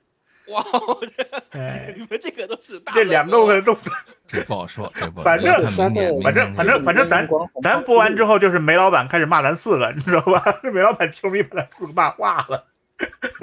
[0.50, 0.64] 哇，
[1.16, 3.78] 这哎，你们这个都是大这两个个都
[4.26, 7.28] 这不好说，这不好反正反正反正反正咱
[7.62, 10.44] 咱播完之后，就是梅老板开始骂咱四个，你知道吧？
[10.74, 12.66] 梅老板球迷把咱四个骂化了。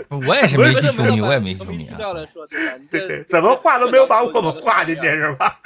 [0.08, 1.96] 不 我也是梅西球迷，我也梅西球迷啊。
[1.96, 2.28] 对吧？
[2.90, 5.60] 对对，怎么话都没有把我们话进去，是吧？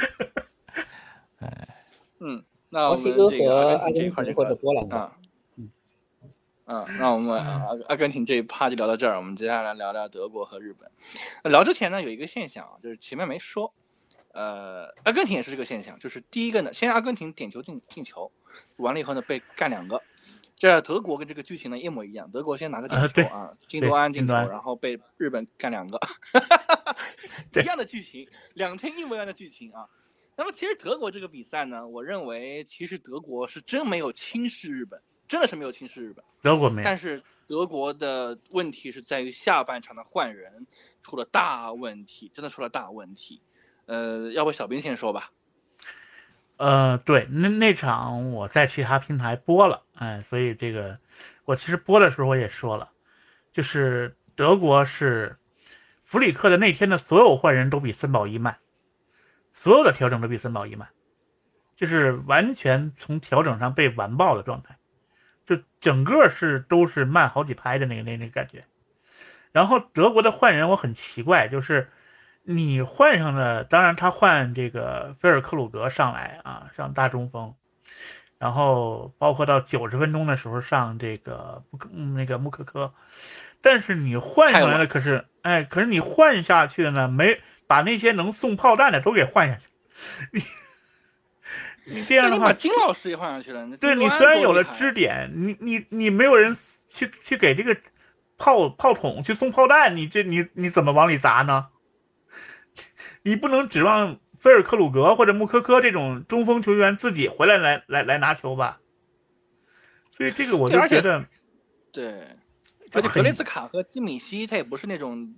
[1.40, 1.68] 哎
[2.20, 4.88] 嗯，那我们这个和阿阿根廷这一块这根廷或者个波兰。
[4.90, 5.16] 啊。
[6.66, 10.88] 嗯，那我们阿阿根廷这一趴就聊到这儿，我们接下来聊聊德国和日本。
[11.42, 13.74] 呃聊之前呢，有一个现象啊，就是前面没说，
[14.32, 18.30] 呃，阿根廷也是这个现象，就是第一个呢，先阿根廷点球进进球，
[18.76, 20.00] 完了以后呢被干两个，
[20.60, 25.98] 这德国跟这个剧情呢一模一样，德国先拿个点呃对球啊，金多安进球，然后被日本干两个，
[27.50, 29.88] 对一样的剧情，两天一模一样的剧情啊。
[30.36, 36.22] 那么其实德国这个比赛呢，我认为其实德国是真没有轻视日本，真的是没有轻视日本。
[36.42, 40.66] 德国没有但是德国的问题是在于下半场的换人
[41.00, 43.40] 出了大问题，真的出了大问题。
[43.86, 45.32] 呃，要不小兵先说吧？
[46.60, 50.98] 呃，对，那那场我在其他平台播了，哎，所以这个
[51.46, 52.90] 我其实播的时候我也说了，
[53.50, 55.38] 就是德国是
[56.04, 58.58] 弗里克的那天的所有换人都比森保一慢，
[59.54, 60.86] 所有的调整都比森保一慢，
[61.74, 64.76] 就是完全从调整上被完爆的状态，
[65.46, 68.66] 就整个是都是慢好几拍的那个那那个感觉。
[69.50, 71.88] 然后德国的换人我很奇怪，就是
[72.52, 77.54] 你换上了，当然他换这个菲尔克鲁格上来啊，上大中锋，
[78.38, 82.92] 然后包括到九十分钟的时候上这个穆克嗯那个穆克科，
[83.62, 89.68] 但是你换上来了，可是哎，可是你换下去的呢，没把那些能送炮弹的都给换下去，
[90.34, 90.42] 你
[91.84, 96.56] 你这样的话你把，金老师也换上去了，对你虽然有了支点，你你你没有人
[96.88, 97.76] 去去给这个
[98.36, 101.68] 炮炮筒去送炮弹，你这你你怎么往里砸呢？
[103.22, 108.80] 你不能指望菲尔克鲁格或者穆科科这种中锋球员自己回来来来来拿球吧？
[110.16, 111.24] 所以这个我就觉得
[111.90, 112.26] 对，
[112.92, 115.34] 而且格雷斯卡和基米希他也不是那种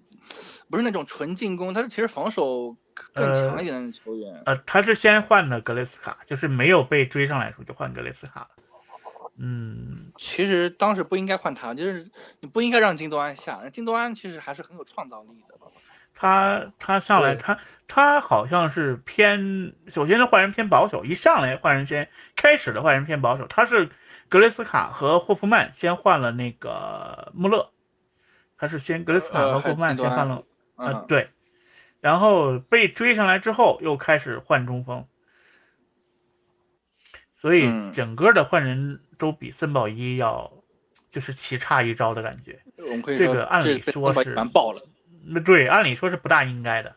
[0.69, 4.43] 不是那种纯进攻，他是其实防守更呃强一点的球员。
[4.47, 8.49] 呃，他是先换的格雷斯卡，就是没有被追上来的时候就换格雷斯卡了。
[9.39, 12.09] 嗯，其实当时不应该换他，就是
[12.41, 15.52] 你不应该让金多安下，金多安其实还是很有创造力的。
[16.23, 17.59] 他他上来，他
[17.89, 23.89] 他好像是偏，首先是换人偏保守，一上来换人先开始的换人偏保守，他是
[24.29, 27.73] 格雷斯卡和霍夫曼先换了那个穆勒，
[28.57, 30.45] 他是先格雷斯卡呃和霍夫曼先换了，
[30.77, 31.29] 呃嗯，对，
[32.01, 35.05] 然后被追上来之后又开始换中锋，
[37.35, 37.91] 所以嗯。
[37.91, 40.53] 整个的换人都比森保一要
[41.11, 42.61] 就是棋差一招的感觉。
[43.19, 44.81] 这个按理说是完爆了。
[45.25, 46.97] 那对，按理说是不大应该的。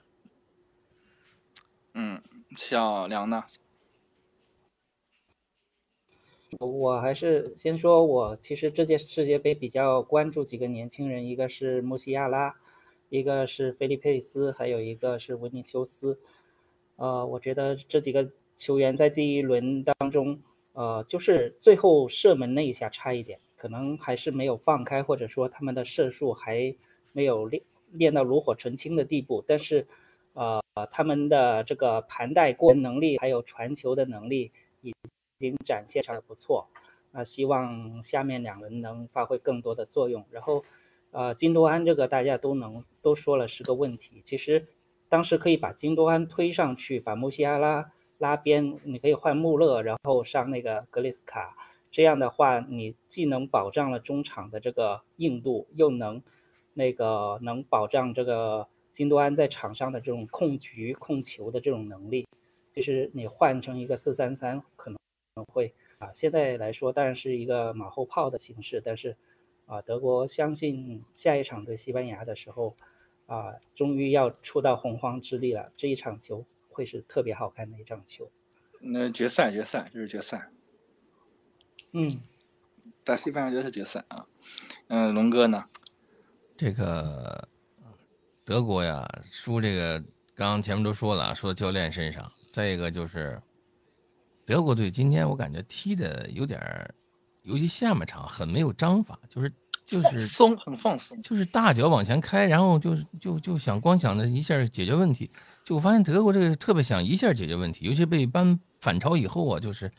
[1.93, 2.21] 嗯，
[2.55, 3.43] 小梁呢？
[6.59, 12.55] 我还是先说，我其实这届世界杯比较关注几个年轻人，一个是穆西亚拉，
[13.09, 16.17] 一个是菲利佩斯，还有一个是维尼修斯。
[16.95, 26.73] 呃，我觉得这几个球员在第一轮当中，呃，就是最后射门那一下差一点，可能还是没有放开，或者说他们的射术还
[27.11, 27.61] 没有练
[27.91, 29.43] 练到炉火纯青的地步。
[29.47, 29.87] 但是，
[30.33, 34.93] 呃，他们的这个盘带过人能力，还有传球的能力，已
[35.39, 36.67] 经展现出来不错。
[37.11, 40.25] 那希望下面两人能发挥更多的作用。
[40.31, 40.65] 然后，
[41.11, 44.21] 呃，金多安这个大家都能都说了是个问题。
[44.25, 44.67] 其实
[45.07, 51.55] 当时可以把金多安推上去，把穆西亚拉拉边，你可以换穆勒，然后上那个格里斯卡。
[51.89, 56.21] 这样的话，你既能保障了中场的这个硬度，又能
[56.75, 62.27] 那个能保障这个金多安在场上的这种控局、控球的这种能力。
[62.75, 64.97] 就是你换成一个四三三，可能
[65.47, 69.15] 会啊，现在来说当然是一个马后炮的形式，但是
[69.65, 72.75] 啊，德国相信下一场对西班牙的时候
[73.27, 75.71] 啊，终于要出到洪荒之力了。
[75.77, 78.29] 这一场球会是特别好看的一场球。
[78.81, 80.51] 那决赛，决赛就是决赛。
[81.93, 82.21] 嗯，
[83.05, 84.27] 打西班牙就是决赛啊。
[84.89, 85.69] 嗯，龙哥呢？
[86.57, 87.47] 这个
[88.43, 89.99] 德国呀，输这个，
[90.33, 92.31] 刚刚前面都说了，说教练身上。
[92.51, 93.41] 再一个就是
[94.45, 96.93] 德国队今天我感觉踢的有点儿，
[97.43, 99.51] 尤其下半场很没有章法，就是
[99.83, 105.29] 就是松，很放松，就是大脚往前开，然后就就就想光想着一下解决问题。
[105.65, 109.91] 就我发现德国这个特别想一下解决问题，尤其被扳反超以后啊，就是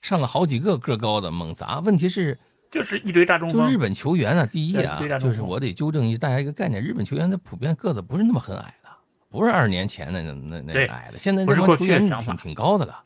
[0.00, 1.78] 上了好几个个高的猛砸。
[1.80, 2.36] 问题是
[2.72, 3.62] 就是一堆大中锋。
[3.62, 8.88] 就日本球员呢，第一啊，就是我得纠正一大家一个概念，日本球员他普遍个子不是那么很矮的。
[9.28, 13.02] 不是二十年前的那那那矮的，现在这帮球员挺挺高的了，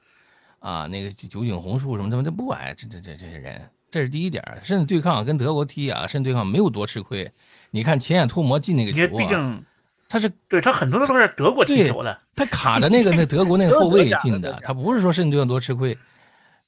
[0.59, 4.42] 啊，那个酒井宏树什么他们都不矮，这这这这些人，这是第一点。
[4.62, 7.31] 甚至对抗跟德国踢啊，甚至对抗没有多吃亏。
[7.70, 9.64] 你看前眼托摩进那个球啊，毕竟
[10.09, 15.96] 他是对他很多都是德国踢球的，他卡的那个那德国那个后卫进的，他不是说甚至对抗多吃亏。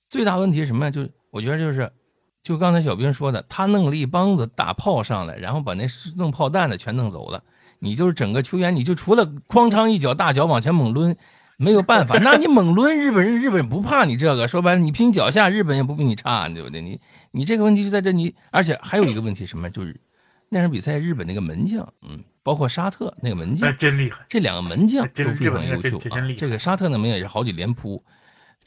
[0.09, 0.91] 最大问题是什么呀？
[0.91, 1.91] 就我觉得就是，
[2.49, 5.85] 就刚才小兵说的，他弄了一帮子大炮上来，然后把那
[6.17, 7.43] 弄炮弹的全弄走了。
[7.79, 11.15] 你就是整个球员，你就除了哐当一脚大脚往前猛抡，
[11.59, 12.19] 没有办法。
[12.19, 14.49] 那你猛抡日本人，日本不怕你这个。
[14.49, 16.81] 说白了，你拼脚下，日本也不比你差，对不对？
[16.81, 16.99] 你
[17.33, 19.69] 你这个问题就在这，你而且还有一个问题什么？
[19.69, 19.95] 就是
[20.49, 24.21] 那场比赛，日本那个门将，嗯，包括沙特那个门将，真厉害。
[24.27, 26.17] 这两个门将都非常优秀啊。
[26.39, 28.03] 这个沙特那门也是好几连扑，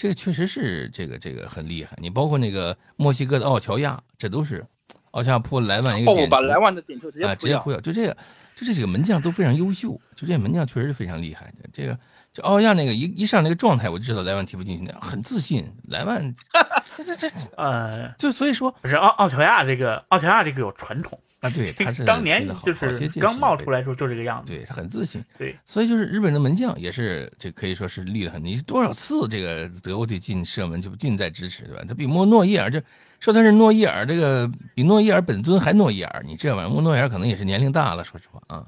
[0.02, 1.96] 这个确实是这个这个很厉害。
[2.02, 4.66] 你包括那个墨西哥的奥乔亚，这都是
[5.12, 8.18] 奥乔亚扑莱万一个点球，把莱万的点球直接啊直接扑掉，就这个。
[8.54, 11.68] 就这几个门将都非常优秀，就这些门将确实是非常厉害的。
[11.74, 11.98] 这个，
[12.34, 15.66] 就奥亚那个一一上那个状态，我就知道莱万踢不进去，很自信。
[15.88, 16.36] 莱万
[16.98, 25.22] 这，这这呃，就所以说不是奥奥乔亚这个奥乔亚这个有传统啊，对，他是当年就是刚冒出来时候就这个样子，对他很自信。
[25.38, 28.44] 对，所以就是日本的门将也是这可以说是厉害很。
[28.44, 31.84] 你多少次这个德国队进射门就近在咫尺，对吧？
[31.88, 32.82] 他比莫诺伊尔这。
[33.20, 38.66] 说他是诺伊尔，这个比诺伊尔本尊还诺伊尔，你这玩意儿，莫诺伊尔可能也是年龄大了，说实话啊。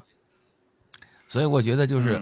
[1.27, 2.21] 所以我觉得就是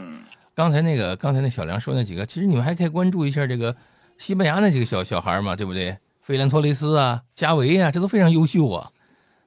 [0.55, 3.75] 刚才那个刚才那小梁说那几个，其实你们还可以关注一下这个
[4.17, 5.97] 西班牙那几个小小孩嘛，对不对？
[6.21, 8.89] 费兰托雷斯啊，加维啊，这都非常优秀啊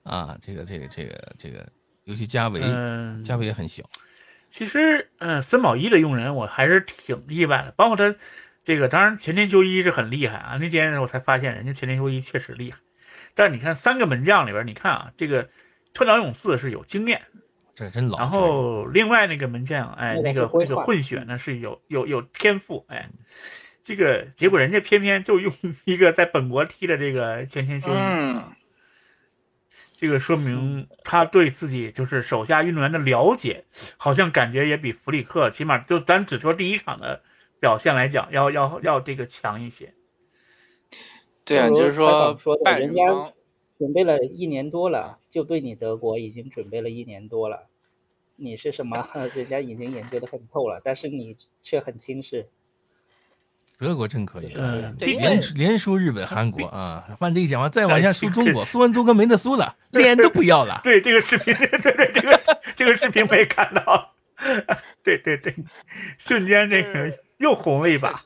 [0.05, 1.69] 啊，这个这个这个这个，
[2.05, 2.61] 尤其加维，
[3.25, 3.83] 加维也很小。
[4.51, 8.15] 其实，嗯，森保一的用人我还是挺意外的，包括他。
[8.67, 10.57] 这个当然，前田修一是很厉害啊！
[10.59, 12.79] 那天我才发现，人家前田修一确实厉害。
[13.35, 15.47] 但是你看三个门将里边，你看啊，这个
[15.93, 17.21] 川岛永嗣是有经验，
[17.75, 18.17] 这真老。
[18.17, 23.07] 然后另外那个门将，哎，那个那个混血呢是有有有天赋，哎，
[23.85, 25.53] 这个结果人家偏偏就用
[25.85, 27.99] 一个在本国踢的这个前田修一，
[29.97, 33.65] 这个说明他对自己就是手下运动员的了解，
[33.97, 37.23] 好像感觉也比弗里克，起码就咱只说第一场的。
[37.61, 39.95] 表现来讲，要要要这个强一些。
[41.47, 42.39] 对啊，就是说，
[42.79, 43.33] 人家
[43.79, 47.71] 准备了一年多了，就对你德国已经准备了一年多了。
[48.37, 49.09] 你是什么？
[49.35, 52.51] 人家已经研究的很透了，但是你却很轻视。
[53.79, 57.05] 德国真可以，嗯，连连输日本、韩国啊！
[57.19, 60.81] 范这一讲完，再往下输中国，输完中国没得输了，脸都不要了。
[60.85, 62.41] 对这个视频，对对这个
[62.77, 64.15] 这个视频我也看到，
[65.03, 65.55] 对对对，
[66.19, 67.19] 瞬间这个。
[67.39, 68.23] 又红了一把，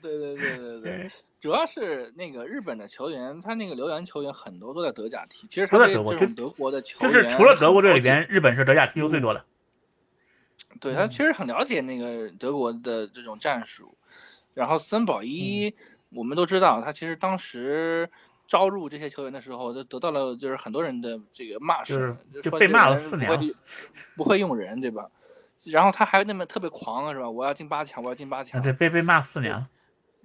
[0.00, 1.10] 对对对对对，
[1.40, 5.44] 主要是那个日本的球员，他那个留洋球员很多都在德甲踢。
[5.48, 9.44] 其实他在德国，德国的球员就是除了德国队里边，日本是德甲踢球最多的。
[10.80, 13.92] 对他确实很了解那个德国的这种战术。
[14.58, 15.72] 然后森保一，
[16.10, 18.10] 我们都知道，他其实当时
[18.48, 23.30] 招入这些球员的时候，就得到了就是很多人的这个骂声，就被骂了四年，
[24.16, 25.06] 不会用人，对吧？
[25.70, 27.30] 然后他还那么特别狂了，是吧？
[27.30, 28.60] 我要进八强，我要进八强。
[28.60, 29.64] 对，被被骂四年，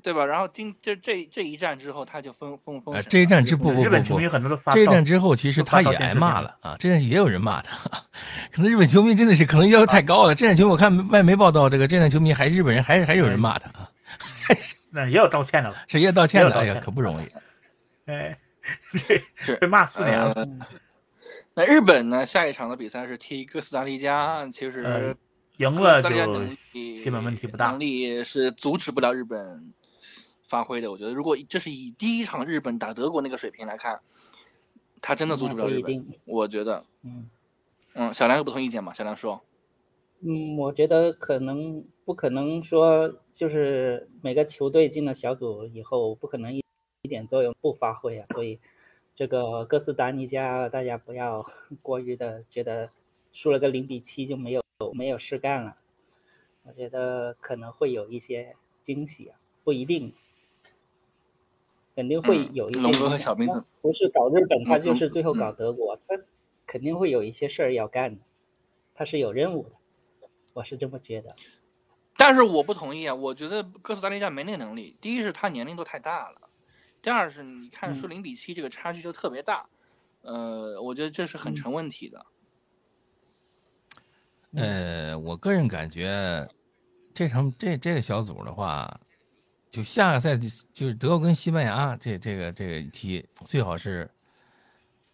[0.02, 0.26] 对吧？
[0.26, 3.00] 然后今这这这一战之后，他就封封封。
[3.08, 4.72] 这一战之不不不，日本球迷很多都发。
[4.72, 6.76] 这一战之后，其实他也挨骂了啊。
[6.80, 7.78] 这战也有人骂他，
[8.52, 10.34] 可能日本球迷真的是可能要求太高了。
[10.34, 13.89] 这战球我看外媒报道，这个这战球迷还日本人还是还有人骂他啊。
[14.91, 17.27] 那也有道歉的了，是也有道歉的，哎呀，可不容易。
[18.06, 18.38] 哎，
[19.45, 20.47] 对，被骂四年了。
[21.53, 22.25] 那日本呢？
[22.25, 25.15] 下一场的比赛是踢哥斯达黎加，其实
[25.58, 26.10] 赢了就
[26.73, 27.79] 基本问题不大能。
[27.79, 29.71] 力是阻止不了日本
[30.41, 30.89] 发挥的。
[30.91, 33.99] 我觉得，如果这是以第一场日本打德国那个水平来看，
[34.99, 36.06] 他真的阻止不了日本。
[36.25, 37.29] 我觉得，嗯
[37.93, 38.91] 嗯，小梁有不同意见吗？
[38.91, 39.39] 小梁说，
[40.21, 46.63] 嗯，我觉得可能不可能说就是每个球队进了小组以后不可能一
[47.02, 48.60] 一点作用不发挥啊，所以
[49.15, 51.46] 这个哥斯达黎加大家不要
[51.82, 52.89] 过于的觉得
[53.32, 55.78] 输了个零比七就没有没有事干了，
[56.63, 60.13] 我觉得可能会有一些惊喜啊，不一定。
[61.96, 66.19] 肯定会嗯有一些龙哥和小兵子他不是搞日本，他就是最后嗯搞德国，他
[66.65, 68.22] 肯定会有一些事儿要干的，
[68.96, 71.36] 他是有任务的，我是这么觉得。
[72.15, 74.95] 但是我不同意啊，我觉得哥斯达黎加没那个能力。
[75.02, 76.49] 第一是他年龄都太大了，
[77.02, 79.65] 第二是你看输嗯零比七这个差距就特别大，
[80.21, 82.26] 呃，我觉得这是很嗯成问题的。
[84.56, 86.47] 呃，我个人感觉，
[87.13, 88.99] 这场这这个小组的话，
[89.71, 94.08] 就下个赛季就是德国跟西班牙这这个这个一踢，最好是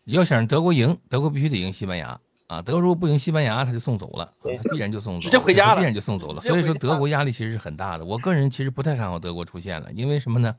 [0.04, 2.60] 要想让德国赢，德国必须得赢西班牙啊！
[2.64, 6.42] 德国如果不赢西班牙，他就送走了，他必然就送走了，直接回家了他必然就送走了。
[6.42, 8.04] 所以说德国压力其实是很大的。
[8.04, 10.56] 我个人其实不太看好德国出现了，因为什么呢？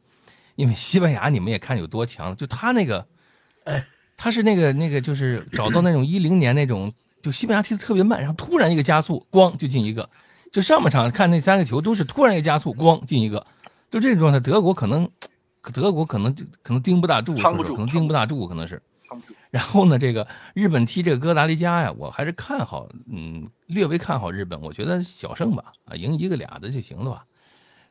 [0.55, 3.05] 因为西班牙你们也看有多强，就他那个，
[4.17, 10.09] 他是那个那个就是找到那种一零年那种，就西班牙踢得特别慢，然后突然一个加速，咣就进一个。
[10.53, 13.45] 就上半场看那三个球都是突然一个加速，咣进一个，
[13.91, 15.09] 就这种状态，德国可能，
[15.75, 18.81] 德国可能就可能盯不大住，扛不住说是可能盯不大住，可能是。
[19.51, 24.61] 然后呢，这个日本踢这个哥达黎加呀，我还是看好，嗯，略微看好日本。
[24.61, 27.25] 我觉得小胜吧，啊，赢一个俩的就行了吧。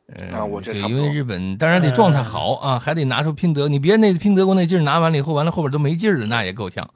[0.07, 3.67] 呃，啊我这对，差不多因为日本当然得状态好啊，还得拿出拼德。
[3.67, 6.89] 你别那拼德国那劲儿拿完了以后，完了后边都没劲儿了，那也够呛。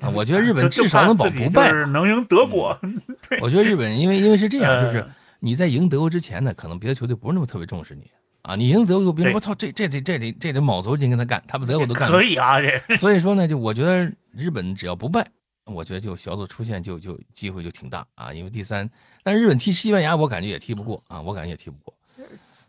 [0.00, 1.76] 啊，我觉得日本至少能保不败就。
[1.76, 2.78] 是能赢德国。
[3.42, 5.08] 我觉得日本，因为因为是这样，就是呃
[5.40, 8.04] 你在赢德国之前呢，可能别的球队不是那么特别重视你
[8.44, 8.54] 啊。
[8.56, 12.22] 你赢德国，别人对我操，这这得这得这得卯足劲跟他干，他把德国都干了可。
[12.22, 15.26] 以啊，这 所以说呢，就我觉得日本只要不败，
[15.64, 18.32] 我觉得就小组出线就就机会就挺大啊。
[18.32, 18.88] 因为第三，
[19.22, 21.94] 但是日本踢西班牙，我感觉也踢不过啊，我感觉也踢不过。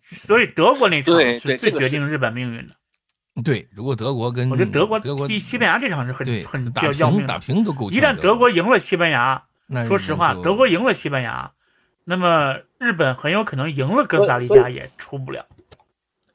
[0.01, 2.75] 所以德国那场是最决定日本命运的。
[3.43, 7.38] 对，如果德国跟我觉得德国德国踢西班牙这场是很很打要平打。
[7.38, 7.99] 平都够呛。
[7.99, 11.51] 一旦德国赢了西班牙，那说实话，德国赢了西班牙，
[12.05, 15.45] 那么日本很有可能赢了哥斯达黎加也出不了。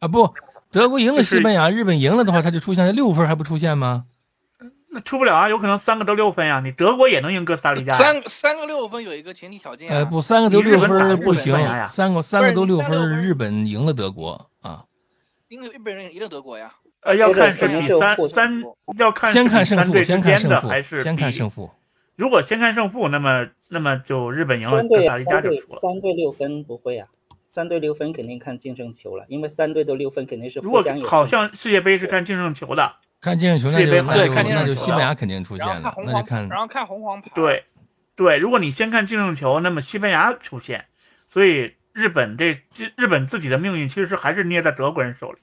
[0.00, 0.34] 啊不，
[0.72, 4.06] 德国赢了西班牙，日本赢了的话，他就出现六分还不出现吗？
[4.92, 6.60] 那出不了啊，有可能三个都六分呀。
[6.64, 7.98] 你德国也能赢哥斯达黎加呀。
[7.98, 11.54] 三三个六分有一个前提条件、啊，呃，不，三个都六分不行
[11.86, 14.84] 三个三个都六分日本赢了德国啊。
[15.48, 16.72] 因为日本人赢了德国呀。
[17.02, 18.62] 呃，要看是比三三，
[18.98, 21.70] 要看先看胜负，先看胜负还，是先看胜负。
[22.16, 25.80] 如果先看胜负，那么那么就日本赢了哥斯达黎加就出了。
[25.80, 27.06] 三对六分不会啊，
[27.50, 37.28] 三队六分肯定看净胜球了，因为三队都六分肯定是如果互相有好像世界杯是看净胜球的，看净胜球，那世界杯就对看净那胜球了就西班牙肯定出现了然后看，红黄，那就看然后看红黄牌。
[37.34, 37.64] 对，
[38.14, 40.84] 对，如果你先看净胜球，那么西班牙出现，
[41.26, 45.38] 所以日本这这日本自己的命运其实是还是捏在德国人手里。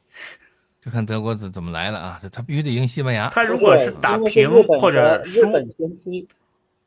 [0.82, 2.22] 就看德国怎怎么来了啊！
[2.32, 3.28] 他必须得赢西班牙。
[3.28, 6.26] 他如果是打平或者日输，本先踢，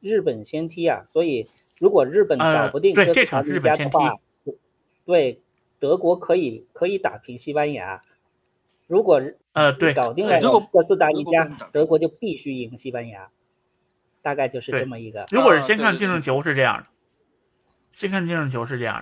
[0.01, 1.47] 日本先踢啊，所以
[1.79, 4.15] 如果日本搞呃不定对这场黎日本先加的话，
[5.11, 5.43] 对
[5.81, 8.03] 德国可以可以打平西班牙。
[8.87, 9.21] 如果
[9.53, 13.29] 呃，对，搞定了呃如果哥斯达黎加德国就必须赢西班牙，
[14.23, 15.27] 大概就是这么一个。
[15.31, 16.87] 如果是先看净胜球是这样的，
[17.93, 19.01] 先看净胜球是这样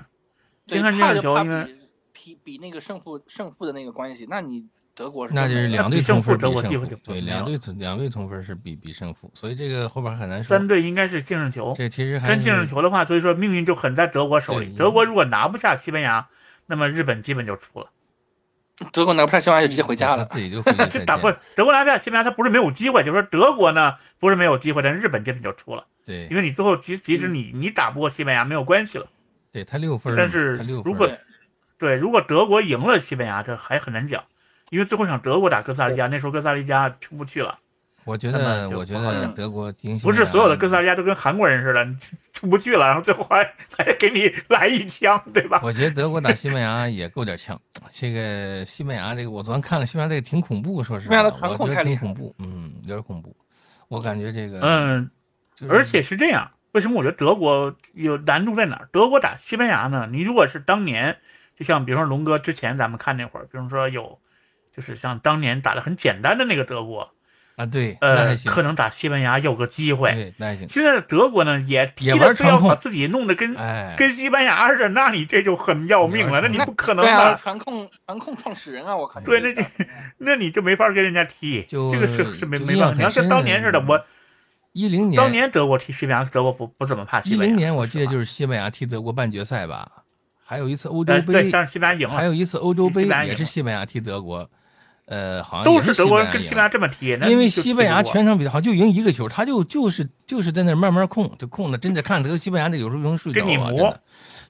[0.66, 1.74] 的，先看净胜球，因为怕比
[2.12, 4.66] 比比那个胜负胜负的那个关系，那你
[4.98, 10.66] 德国是那就是两队比胜负同分比胜负对，两队两队同分是比比胜负，所以这个后边很难说三。
[10.66, 11.72] 队应该是净胜球。
[11.76, 14.74] 这其实还真净胜球的话，所以说命运就很在德国手里。
[14.76, 16.26] 德国如果拿不下西班牙，
[16.66, 17.86] 那么日本基本就出了。
[18.92, 20.24] 德国拿不下西班牙就直接回家了。
[20.24, 21.30] 他自己就回 去这打不。
[21.54, 29.06] 德国拿不下西班牙，他不是没有机会，就是说德国呢不是没有机会，但日本基本就出了，对因为你最后其其实你你打不过西班牙没有关系了。
[29.52, 31.08] 对，他六分，但是如果
[31.78, 34.24] 对，如果德国赢了西班牙，这还很难讲，
[34.70, 37.58] 因为最后一场德国打哥斯达黎加，那时候哥斯达黎加出不去了，
[38.04, 41.96] 我觉得，我觉得德国赢西不是所有的哥斯达黎加都跟韩国人似的，你
[42.32, 43.44] 出不去了，然后最后还
[43.76, 45.60] 还给你来一枪，对吧？
[45.62, 47.60] 我觉得德国打西班牙也够点呛。
[47.90, 53.34] 这个西班牙这个，我昨天看了西班牙这个挺恐怖，说实话，西班牙的传我觉得挺恐怖，嗯，有点恐怖。
[53.88, 55.10] 我感觉这个，嗯，
[55.54, 58.88] 就是而且是这样，为什么我觉得德国有难度在哪儿？
[58.92, 60.06] 德国打西班牙呢？
[60.12, 61.16] 你如果是当年，
[61.56, 64.18] 就像比如说龙哥之前咱们看那会儿，比如说有，
[64.78, 67.10] 就是像当年打的很简单的那个德国，
[67.56, 70.12] 啊，对，呃可能打西班牙有个机会。
[70.12, 70.68] 对，那还行。
[70.70, 79.20] 现在的德国呢也踢也的玩长控非要把自己弄得跟哎，跟西班牙似的，那你这就很要命了，那你不可能对啊，的，传控传控创始人啊，我靠！
[79.22, 79.52] 对那
[80.18, 82.94] 那你就没法跟人家踢，这个是是没没办法。
[82.96, 84.00] 你要像当年似的，我
[84.72, 87.44] 一零年，当年德国踢西班牙，德国不不怎么怕西班牙。
[87.44, 89.90] 一零年我记得就是西班牙踢德国半决赛吧，
[90.44, 94.48] 还有一次欧洲杯对，杯，但是西班牙赢了，还有一次欧洲杯西班牙也是西班牙踢德国，
[95.08, 104.00] 呃，好像都是是德国人跟西班牙这么踢，因为西班牙全场比赛好像就赢一个球，他就就是就是在那慢慢控，就控的真的看德西班牙的有时候容易睡着啊，跟你磨真的，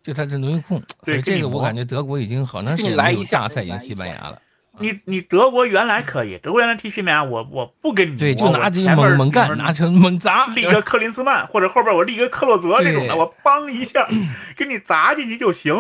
[0.03, 4.41] 就他这容易控，所以这个我感觉德国已经好长时间没有来一下大赛赢西班牙了。
[4.81, 14.09] 你你德国原来可以，德国原来踢西班牙，我我不跟你对，磨就拿这个猛猛干，拿成猛砸，立个克林斯曼，或者后边我立个克洛泽这种的，我梆一下
[14.57, 15.75] 给你砸进去就行。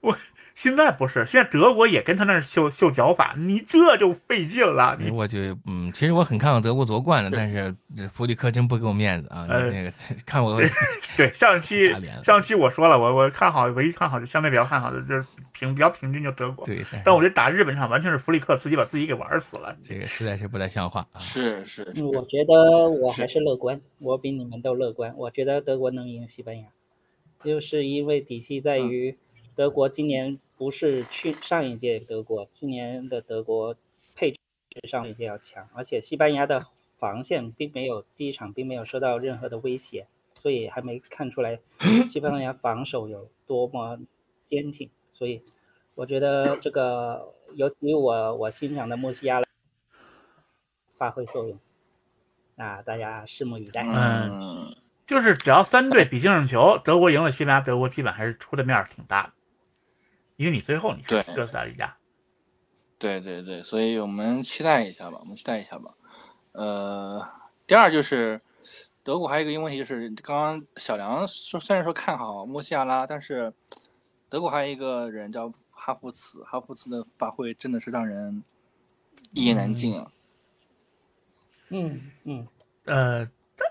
[0.00, 0.16] 我
[0.60, 4.96] 现在不是，现在德国也跟他那儿秀秀脚法，你这就费劲了。
[4.98, 9.46] 你我就嗯，其实我很看好德国夺冠的，但是这弗里克真不给我面子啊！
[9.46, 9.92] 你呃这个
[10.26, 10.60] 看我
[11.16, 11.94] 对 上期
[12.24, 19.76] 上期我说了，我我看好唯一看好的相对比较看好的就是平比较平均就德国，对，但我觉得打日本场完全是弗里克自己把自己给玩死了。
[19.84, 21.18] 这个实在是不太像话啊！
[21.22, 25.14] 是是是嗯我觉得我还是乐观，我比你们都乐观。
[25.16, 26.66] 我觉得德国能赢西班牙，
[27.44, 29.16] 就是因为底气在于
[29.54, 33.76] 德国今年不是去上一届德国，今年的德国
[34.16, 34.38] 配置
[34.88, 36.66] 上一届要强，而且西班牙的
[36.98, 41.60] 防线并没有第一场并没有受到任何的威胁，所以还没看出来
[42.10, 44.00] 西班牙防守有多么
[44.42, 44.90] 坚挺。
[45.12, 45.42] 所以
[45.94, 49.40] 我觉得这个，尤其我我欣赏的穆西亚
[50.96, 51.56] 发挥作用。
[52.56, 53.82] 那大家拭目以待。
[53.84, 54.74] 嗯，
[55.06, 59.32] 就是只要三队比净胜球，德国赢了西班牙，德国基本还是出的面儿挺大的，
[60.38, 61.94] 因为你最后你是对哥斯达黎加。
[62.96, 65.92] 对对对，所以我们期待一下吧，我们期待一下吧。
[66.52, 67.24] 呃，
[67.66, 68.40] 第二就是
[69.02, 73.52] 德国还有一个一个问题，就是刚刚小梁说虽然说看好穆西亚拉，但是
[74.28, 78.42] 德国还有一个人叫哈弗茨，哈弗茨的发挥真的是让人
[79.32, 80.10] 一言难尽啊。
[81.70, 82.48] 嗯嗯，
[82.84, 83.28] 呃，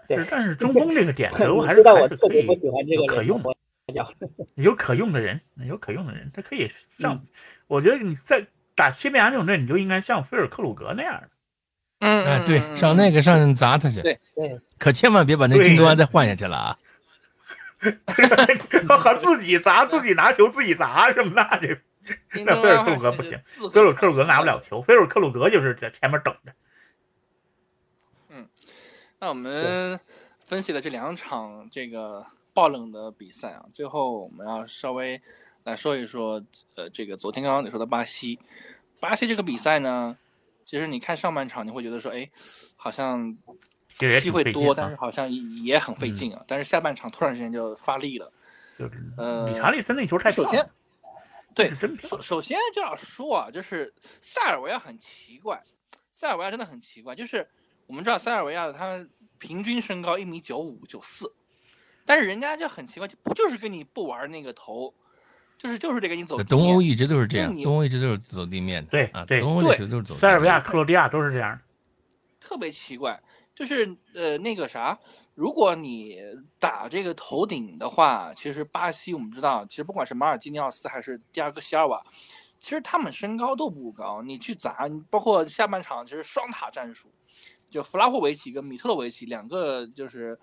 [0.08, 3.56] 但是但是中锋这个点，德国还是还是可我特别喜欢这个可用我
[3.94, 4.08] 讲
[4.56, 7.26] 有可用的人，有可用的人，他可以上。
[7.68, 11.30] 我觉得你在打西班牙这种队，你就应该像菲尔克鲁格那样的。
[12.00, 16.80] 嗯哎，对，上那个上砸他去，对对，可千万别把那金多安再换下去了啊！
[19.00, 21.70] 和自己砸，自己拿球，自己砸什么那就
[22.46, 23.40] 那菲尔克鲁格不行，
[23.74, 26.54] 菲尔克鲁格拿不了球，菲尔克鲁格就是在前面等着。
[28.30, 28.48] 嗯
[29.20, 30.00] 那我们
[30.46, 32.24] 分析了这两场这个
[32.58, 35.22] 爆冷的比赛啊，最后我们要稍微
[35.64, 36.44] 来说一说，
[36.74, 38.40] 呃，这个昨天刚刚你说的巴西，
[39.00, 40.18] 巴西这个比赛呢，
[40.64, 42.28] 其实你看上半场你会觉得说，哎，
[42.76, 43.38] 好像
[44.20, 45.32] 机会多，但是啊，好像
[45.64, 48.34] 也很费劲啊，但是下半场突然之间就发力了。
[48.76, 50.68] 就是呃里查利森那球太漂首先
[51.54, 51.72] 对。
[52.02, 55.64] 首首先就要说啊，就是塞尔维亚很奇怪，
[56.12, 57.48] 塞尔维亚真的很奇怪，就是
[57.86, 61.32] 我们知道塞尔维亚他平均身高一米九五九四，
[62.08, 64.94] 但是人家就很奇怪，就不就是跟你不玩那个头，
[65.58, 66.48] 就是就是得给你走地面。
[66.48, 70.20] 东欧一直都是这样，东欧一直都是走地面的，啊，对对东欧的对球都是走地面的。
[70.22, 71.60] 塞尔维亚、克罗地亚都是这样。
[72.40, 73.22] 特别奇怪，
[73.54, 74.98] 就是呃那个啥，
[75.36, 76.18] 如果你
[76.58, 82.02] 打这个头顶的话，其实巴西我们知道，其实不管是马尔基尼奥斯还是第二个席尔瓦，
[82.58, 87.12] 其实他们身高都不高，你去砸，你包括下半场其实双塔战术，
[87.70, 90.40] 就弗拉霍维奇跟米特洛维奇两个就是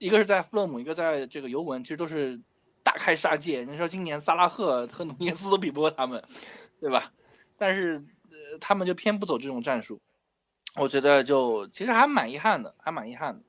[0.00, 2.40] 一个是在富勒姆，一个在这个尤文，其实都是
[2.82, 3.64] 大开杀戒。
[3.64, 6.20] 你说今年萨拉赫和努涅斯都比不过他们，
[6.80, 7.12] 对吧？
[7.58, 10.00] 但是呃他们就偏不走这种战术。
[10.76, 13.42] 我觉得就其实还蛮遗憾的，还蛮遗憾的。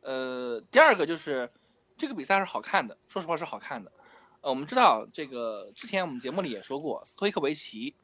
[0.00, 1.48] 呃，第二个就是
[1.96, 3.92] 这个比赛是好看的，说实话是好看的。
[4.40, 7.94] 呃，我们知道这个之前我们节目里也说过，斯托伊克维奇，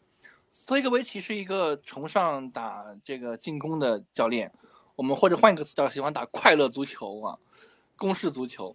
[0.49, 4.53] 斯托伊克维奇是一个崇尚打这个进攻的教练，
[4.95, 7.39] 我们或者换一个词叫喜欢打快乐足球啊，
[8.01, 8.75] 攻势足球。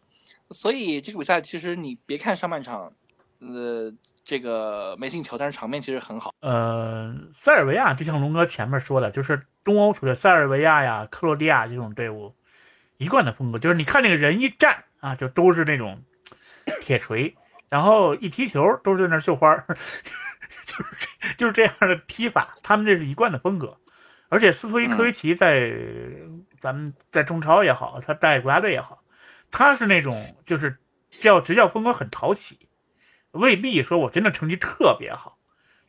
[0.52, 2.94] 所以这个比赛其实你别看上半场，
[3.40, 3.92] 呃，
[4.24, 6.32] 这个没进球，但是场面其实很好。
[6.42, 12.32] 呃，塞尔维亚就像龙哥前面说的，就是东欧球队塞尔维亚呀、克罗地亚这种队伍
[12.98, 16.00] 一贯的风格，就是你看那个人一站啊，就都是那种
[16.80, 17.36] 铁锤，
[17.68, 19.66] 然后一踢球都是在那儿绣花儿，
[20.68, 23.76] 就是就是这样的踢法，他们这是一贯的风格。
[24.30, 25.72] 而且斯托伊科维奇在、
[26.60, 29.02] 咱们在中超也好，他带国家队也好，
[29.58, 30.78] 他是那种就是
[31.10, 32.68] 教执教风格很讨喜，
[33.32, 35.38] 未必说我真的成绩特别好。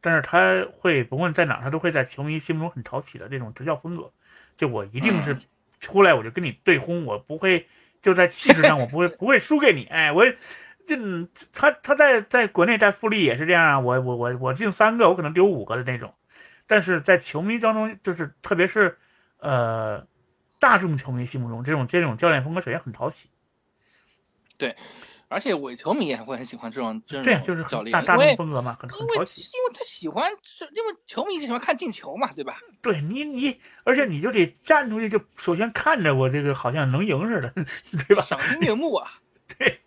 [0.01, 4.13] 但是他会不论在哪儿，他都会在球迷心目中很讨喜的这种执教风格。
[4.57, 5.37] 就我一定是
[5.81, 7.67] 出来我就跟你对轰，我不会
[8.01, 9.85] 就在气势上我不会不会输给你。
[9.87, 10.25] 哎，我
[10.87, 10.97] 这
[11.53, 16.15] 他他在在国内带富力也是这样啊，我我我我进三个，我可能丢五个的那种。
[16.69, 18.97] 但是在球迷当中，就是特别是
[19.39, 20.07] 呃
[20.61, 23.29] 大众球迷心目中，这种这种教练风格首先很讨喜。
[24.59, 24.75] 对，
[25.29, 29.15] 而且伪球迷也会很喜欢这种这对，就是种教练，大大因为众风格嘛，很很因为。
[29.15, 30.31] 因为他喜欢，
[30.73, 32.59] 因为球迷就喜欢看进球嘛，对吧？
[32.81, 37.53] 对你你，而且你就得站出去，就首先看着我这个好像能赢似的，
[38.09, 38.23] 对吧？
[38.23, 39.11] 赏心悦目啊！
[39.59, 39.81] 对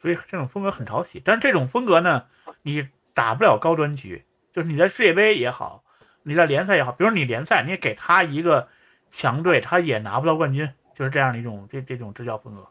[0.00, 1.20] 所以这种风格很讨喜。
[1.24, 2.26] 但是这种风格呢，
[2.62, 5.84] 你打不了高端局，就是你在世界杯也好，
[6.22, 8.68] 你在联赛也好，比如你联赛，你给他一个
[9.10, 12.66] 强队，他也拿不到冠军，就是这样的一种这这种执教风格。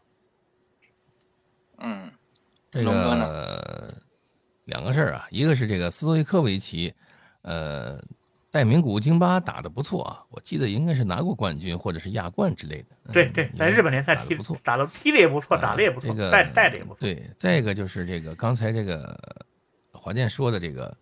[1.80, 2.10] 嗯，
[2.70, 3.94] 这个
[4.64, 6.94] 两个事儿啊，一个是这个斯托伊科维奇，
[7.42, 8.00] 呃，
[8.50, 12.86] 在名古京巴打的不错啊，我记得应该是拿过冠军或者是亚冠之类的。
[13.06, 16.98] 嗯对对，在日本联赛踢不错，打的踢的也不错，打的也不错这，个带带的也不错。
[17.00, 19.18] 对，再一个就是这个刚才这个
[19.92, 20.96] 华健说的这个，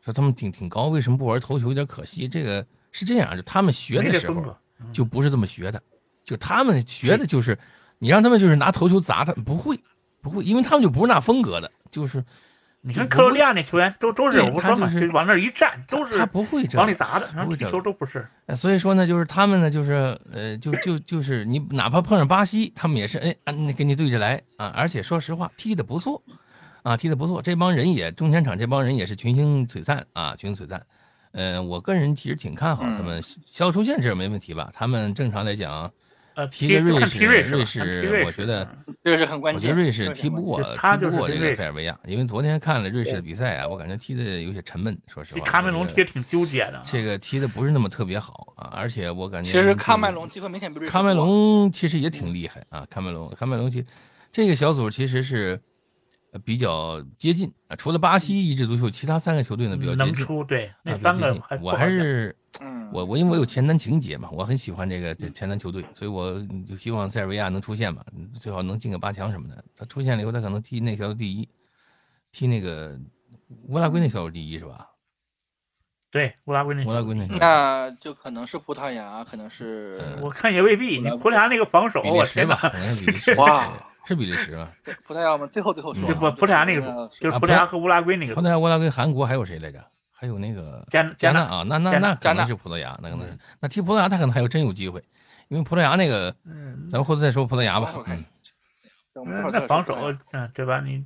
[0.00, 1.66] 说他们挺挺高，为什么不玩头球？
[1.66, 2.28] 有点可惜。
[2.28, 4.56] 这个是这样，就他们学的时候
[4.92, 5.82] 就不是这么学的，
[6.22, 7.58] 就他们学的就是
[7.98, 9.76] 你让他们就是拿头球砸他，不会
[10.22, 12.24] 不会，因为他们就不是那风格的，就是
[12.80, 16.78] 你看克罗地亚那球员都都是我不说嘛，他就是就往那一站，都是他不会这。
[16.78, 18.26] 往里砸的，然后踢不会这样球都不是。
[18.46, 24.72] 呃所以说呢，就是他们呢，就是呃，就就就是你哪怕碰上巴西，他们也是哎，那跟你对着来啊。
[24.74, 26.22] 而且说实话，踢的不错
[26.82, 27.42] 啊，踢的不错。
[27.42, 30.80] 这帮人也中前场这帮人也是群星璀璨啊，群星璀璨。
[31.32, 34.70] 呃，我个人其实挺看好他们小组出线这没问题吧？
[34.72, 35.92] 他们正常来讲，
[36.38, 39.56] 呃，踢个瑞士瑞士，我觉得嗯这个是很关键。
[39.56, 45.40] 我觉得瑞士踢不过，踢不过这个塞尔维亚，因为昨天看了瑞士的比赛啊，我感觉踢的有些沉闷，说实话。
[45.40, 46.82] 这喀麦隆这个踢得挺纠结的啊。
[46.86, 53.84] 这个踢的不是那么特别好啊，而且我感觉其实这喀麦隆机会明显比瑞士喀麦隆其实也挺厉害啊，喀麦隆喀麦隆其
[54.30, 55.60] 这个小组其实是呃
[56.44, 60.24] 比较接近啊，除了巴西一支足球，其他三个球队呢比较接能近。
[60.24, 68.04] 出对啊那三个我还是嗯，我我因为我有前瞻情节嘛，我很喜欢这个这前瞻球队，所以我就希望塞尔维亚能出现嘛，
[68.40, 69.62] 最好能进个八强什么的。
[69.76, 71.48] 他出现了以后，他可能踢那小组第一，
[72.32, 72.98] 踢那个
[73.68, 74.86] 乌拉圭那小组第一是吧？
[76.10, 80.98] 对乌拉圭那乌拉圭那那就可能是葡萄牙，可能是嗯我看也未必。
[80.98, 82.56] 你葡萄牙那个防守，我天哪！
[83.36, 84.72] 哇对，是比利时吗？
[85.04, 85.30] 葡萄牙。
[85.30, 89.78] 我们最后最后说不葡萄牙那个个就是啊葡萄牙和乌拉圭那个葡萄牙、乌拉圭、韩国还有谁来着？
[90.10, 95.00] 还有那个加加纳啊，那那那可加纳能是葡萄牙，那可能是那踢葡萄牙，他可能还有真有机会，
[95.46, 97.94] 因为葡萄牙那个，嗯，咱们后头再说葡萄牙吧。
[98.08, 98.24] 嗯，
[99.14, 99.94] 我们待会儿那防守，
[100.32, 100.80] 嗯，对吧？
[100.80, 101.04] 你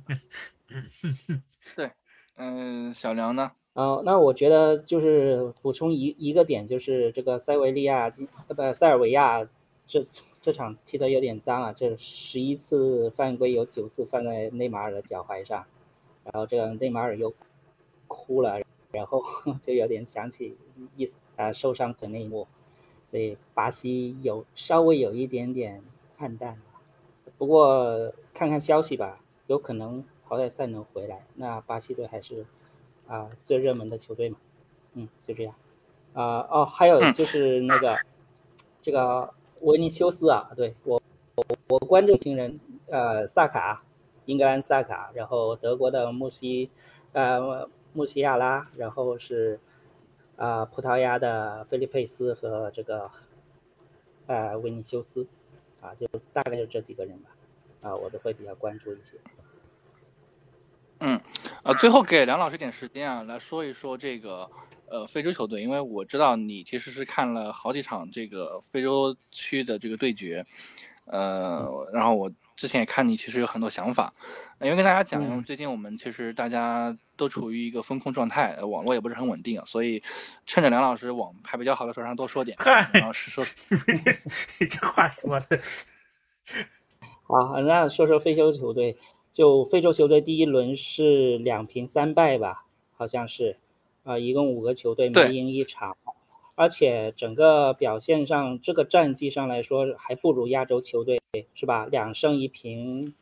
[2.37, 3.51] 嗯，小梁呢？
[3.73, 9.45] 呃，那我觉得就是补充一一个点，就是这个塞维利亚今呃不塞尔维亚
[9.85, 10.03] 这
[10.43, 15.65] 这场踢得有点脏啊，这十一次犯规有九次犯在内马尔的脚踝上，
[16.25, 17.33] 然后这个内马尔又
[18.09, 18.59] 哭了，
[18.91, 19.23] 然后
[19.63, 20.57] 就有点想起
[20.97, 22.45] 一啊受伤的那一幕，
[23.07, 25.81] 所以巴西有稍微有一点点
[26.17, 26.61] 暗淡。
[27.37, 32.45] 不过看看消息吧，有可能淘汰赛能回来，那巴西队还是
[33.07, 34.37] 啊、最热门的球队嘛。
[34.93, 35.55] 嗯，就这样。
[36.11, 37.97] 啊、哦，还有嗯就是那个、
[38.81, 39.33] 这个
[39.63, 41.01] 维尼修斯啊，对我
[41.35, 43.83] 我我关注新人呃萨卡，
[44.25, 46.69] 英格兰萨卡，然后德国的穆西
[47.13, 49.59] 呃穆西亚拉，然后是
[50.35, 53.09] 啊、葡萄牙的菲利佩斯和这个
[54.27, 55.25] 呃维尼修斯
[55.79, 57.29] 啊，就大概就这几个人吧。
[57.83, 59.17] 啊，我都会比较关注一些。
[60.99, 61.19] 嗯
[61.63, 64.49] 呃，最后给梁老师点时间啊，来说一说这个
[64.93, 70.45] 呃非洲球队，因为我知道你其实是看了好几场这个非洲区的这个对决，
[71.05, 74.13] 呃，然后我之前也看你其实有很多想法，
[74.59, 75.43] 呃因为跟大家讲，因为嗯。
[75.43, 80.01] 最近我们其实大家都处于一个风控状态，呃网络也不是很稳定啊，所以
[80.45, 83.43] 趁着梁老师网还比较好的时候，让他多说点，嗨，然后是说
[84.69, 85.59] 这话说的，
[87.25, 88.95] 好，那说说非洲球队，
[89.33, 92.65] 就非洲球队第一轮是两平三败吧，
[92.95, 93.57] 好像是，
[94.03, 95.95] 啊、一共五个球队没赢一场，
[96.55, 101.21] 而且整个表现上，这个战绩上来说还不如亚洲球队，
[101.55, 101.85] 是吧？
[101.85, 103.13] 两胜一平，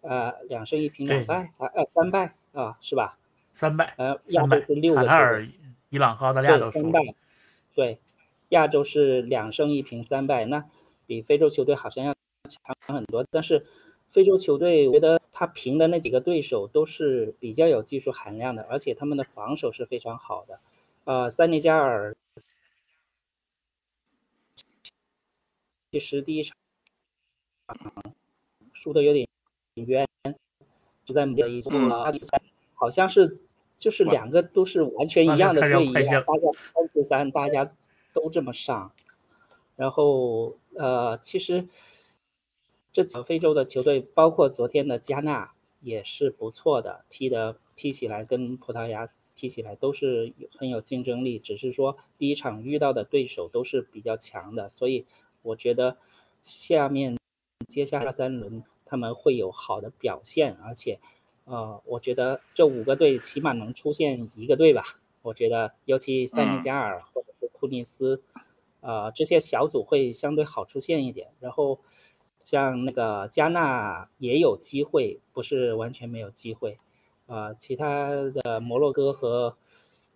[0.00, 3.16] 呃，两胜一平两败，啊呃三败啊，是吧？
[3.54, 5.46] 三败，呃，亚洲是六，个球队卡塔尔、
[5.90, 6.82] 伊朗和澳大利亚对，都输了。
[6.82, 7.14] 三败，
[7.74, 7.98] 对，
[8.50, 10.64] 亚洲是两胜一平三败，那
[11.06, 12.14] 比非洲球队好像要
[12.48, 13.24] 强很多。
[13.30, 13.64] 但是
[14.10, 20.60] 非洲球队，我觉得他平的那几个对手都是比较有技术含量的，而且他们的防守是非常好的。
[21.04, 22.16] 呃，塞内加尔
[25.90, 26.54] 其实第一场
[28.72, 29.26] 输的有点
[29.74, 30.06] 冤，
[31.04, 32.12] 就在某一嗯了，
[32.74, 33.40] 好像是
[33.78, 37.72] 就是两个都是完全一样的队大家三十三，大家
[38.12, 38.92] 都这么上。
[39.76, 41.68] 然后呃，其实
[42.92, 55.06] 这几个非洲的球队，包括昨天的加纳也是不错的，踢的踢起来跟葡萄牙踢起来都是有很有竞争力，只是说第一场遇到的对手都是比较强的，所以
[55.42, 55.96] 我觉得
[56.42, 57.16] 下面
[57.68, 60.98] 接下来三轮他们会有好的表现，而且
[61.44, 68.22] 呃，我觉得这五个队起码能出现一个队吧，我觉得尤其塞内加尔或者是突尼斯。
[68.80, 71.80] 呃，这些小组会相对好出现一点，然后
[72.48, 76.78] 像那个加纳也有机会，不是完全没有机会。
[77.26, 79.58] 呃，其他的摩洛哥和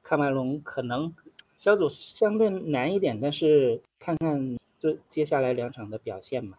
[0.02, 1.14] 喀麦隆可能
[1.58, 6.56] 小组相对难一点，但是看看就接下来两场的表现嘛。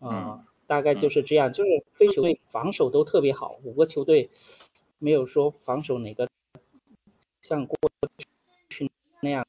[0.00, 4.28] 呃，大概就是这样，就是非球队防守都特别好，五个球队
[4.98, 6.28] 没有说防守哪个
[7.42, 7.76] 像过
[8.68, 9.46] 去那样。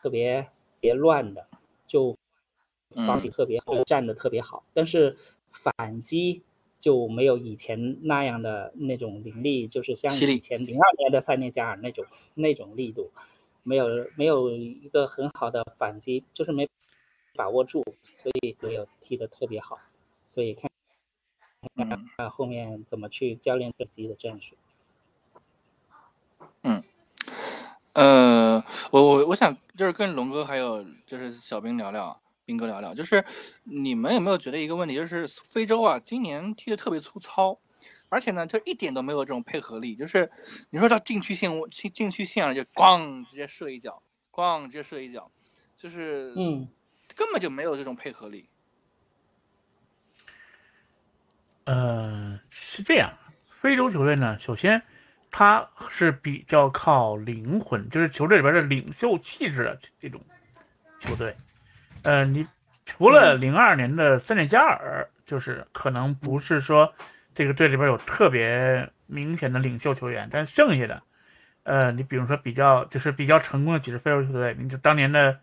[0.00, 0.48] 特别
[0.80, 1.48] 别乱的，
[1.88, 2.16] 就
[2.96, 5.16] 防守特别好，站的特别好，但是
[5.50, 6.42] 反击
[6.80, 13.10] 就没有以前那样的那种凌厉，就是像以前零二年的塞内加尔那种那种力度，
[13.62, 16.68] 没有没有一个很好的反击，就是没
[17.34, 17.82] 把握住，
[18.22, 19.78] 所以没有踢得特别好，
[20.30, 20.70] 所以看
[22.16, 24.56] 看后面怎么去教练自己的战术。
[26.62, 26.82] 嗯。
[27.92, 33.22] 呃，我我我想就是跟龙哥还有就是小兵聊聊，兵哥聊聊，就是
[33.64, 37.58] 你们有没有觉得一个问题，就是非洲啊，今年踢的特别粗糙，
[38.08, 40.30] 而且呢，就一点都没有这种配合力，就是
[40.70, 45.30] 你说到禁区线禁禁区线上就咣直接射一脚，咣直接射一脚，
[45.76, 46.66] 就是嗯，
[47.14, 48.48] 根本就没有这种配合力。
[51.64, 53.12] 呃，是这样，
[53.60, 54.80] 非洲球队呢，首先。
[55.28, 60.18] 他是比较靠灵魂，就是球队里边的领袖气质的这种
[60.98, 61.36] 球队。
[62.06, 62.46] 呃，你
[62.84, 66.94] 除了零二年的塞内加尔，就是可能不是说
[67.34, 71.02] 这个队里边有特别明显的领袖球员，但剩下的，
[71.64, 75.36] 呃，你比如说比较就是比较成功的几支非洲球队，你就当年的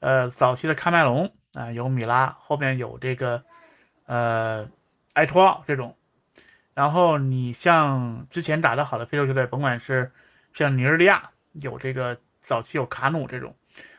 [0.00, 3.44] 呃早期的喀麦隆啊、呃，有米拉，后面有这个
[4.06, 4.66] 呃
[5.12, 5.94] 埃托奥这种。
[6.72, 10.10] 然后你像之前打得好的非洲球队，甭管是
[10.54, 13.54] 像尼日利亚有这个早期有卡努这种，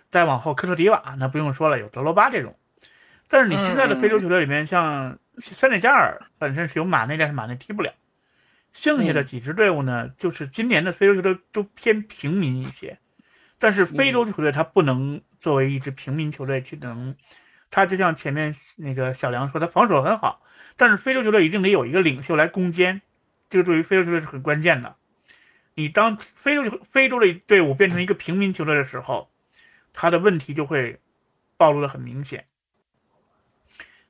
[0.09, 2.55] 再往后科特迪瓦那不用说了，有德罗巴这种。
[3.27, 7.93] 但是你现在的非洲球队里面，像塞内加尔本身是有马内，但是马内踢不了。
[8.73, 12.97] 剩下的几支队伍呢，就是今年的非洲球队都偏平民一些。
[13.57, 17.15] 但是非洲球队它不能作为一支平民球队去能，
[17.69, 20.41] 它就像前面那个小梁说，他防守很好。
[20.77, 23.01] 但是非洲球队一定得有一个领袖来攻坚，
[23.49, 24.95] 这个对于非洲球队是很关键的。
[25.75, 29.29] 你当非洲非洲的队伍变成一个平民球队的时候，
[29.93, 30.99] 他的问题就会
[31.57, 32.45] 暴露的很明显。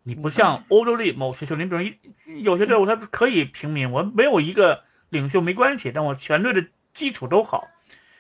[0.03, 7.67] 你不像欧洲里某些球队，比如有些队伍他可以平民，我没有一个领袖没关系，但我全队的基础都好。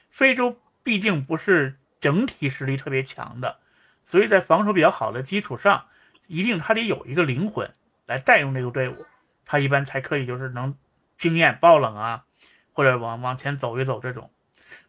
[0.09, 3.59] 非洲毕竟不是整体实力特别强的，
[4.05, 5.85] 所以在防守比较好的基础上，
[6.27, 7.73] 一定他得有一个灵魂。
[8.05, 9.05] 来带动这个队伍，
[9.45, 10.75] 他一般才可以就是能
[11.15, 12.25] 经验爆冷啊，
[12.73, 14.31] 或者往往前走一走这种。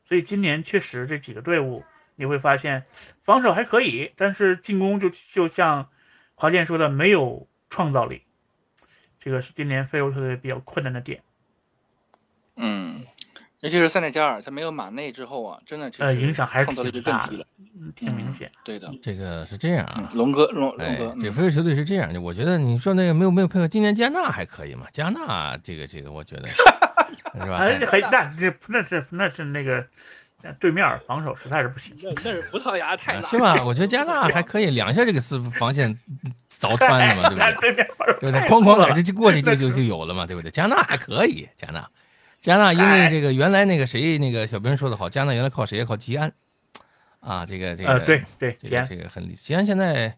[0.07, 1.85] 所以今年确实这几个队伍
[2.21, 2.85] 你会发现
[3.25, 5.89] 防守还可以，但是进攻就就像
[6.35, 8.25] 华健说的没有创造力，
[9.19, 11.23] 这个是今年非洲球队比较困难的点。
[12.57, 13.03] 嗯，
[13.61, 17.47] 尤其是塞内加尔，他没有马内之后啊，真的呃影响还是创造力就更低了，
[17.81, 18.53] 嗯，挺明显。
[18.63, 24.87] 对的，这个是这样啊，龙哥，龙龙哎哥，，这非洲球队是这样的，我觉得你说那个没有没有配合，今年加纳还可以嘛？
[24.93, 26.47] 加纳这个这个，我觉得
[27.33, 27.57] 是吧？
[27.57, 29.87] 还还那这那是那是那个
[30.59, 33.65] 对面防守实在是不行，那那是葡萄牙太啊辣，是吧？
[33.65, 35.97] 我觉得 加纳还可以，两下这个四防线
[36.61, 37.55] 凿穿了嘛，对不对？
[37.61, 38.47] 对面防守对不对？
[38.49, 40.51] 哐哐了感觉就过去 就就就有了嘛，对不对？
[40.51, 41.89] 加纳还可以，加纳，
[42.41, 45.85] 加纳因为这个原来那个谁那个小兵说的好，加纳原来靠谁？
[45.85, 46.33] 靠吉安
[47.21, 50.17] 啊，这个这个呃，对对，这个吉安这个很，吉安现在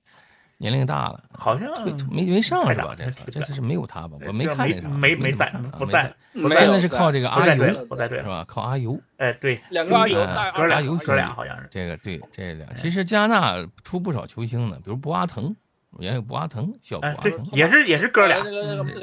[0.63, 2.95] 年龄大了，好像退没没上是吧？
[2.97, 4.17] 这次这次是没有他吧？
[4.25, 8.45] 我没没看见他，没没在不在现在是靠这个阿尤不在队了是吧？
[8.47, 15.53] 靠阿尤，哎，对，两个阿尤，哥俩哥阿尤兄弟俩好像是，这个对这俩，其实加纳出不少球星呢，比如博阿滕，
[15.99, 18.39] 原来有博阿滕，小博哎，对阿滕，，也是也是哥俩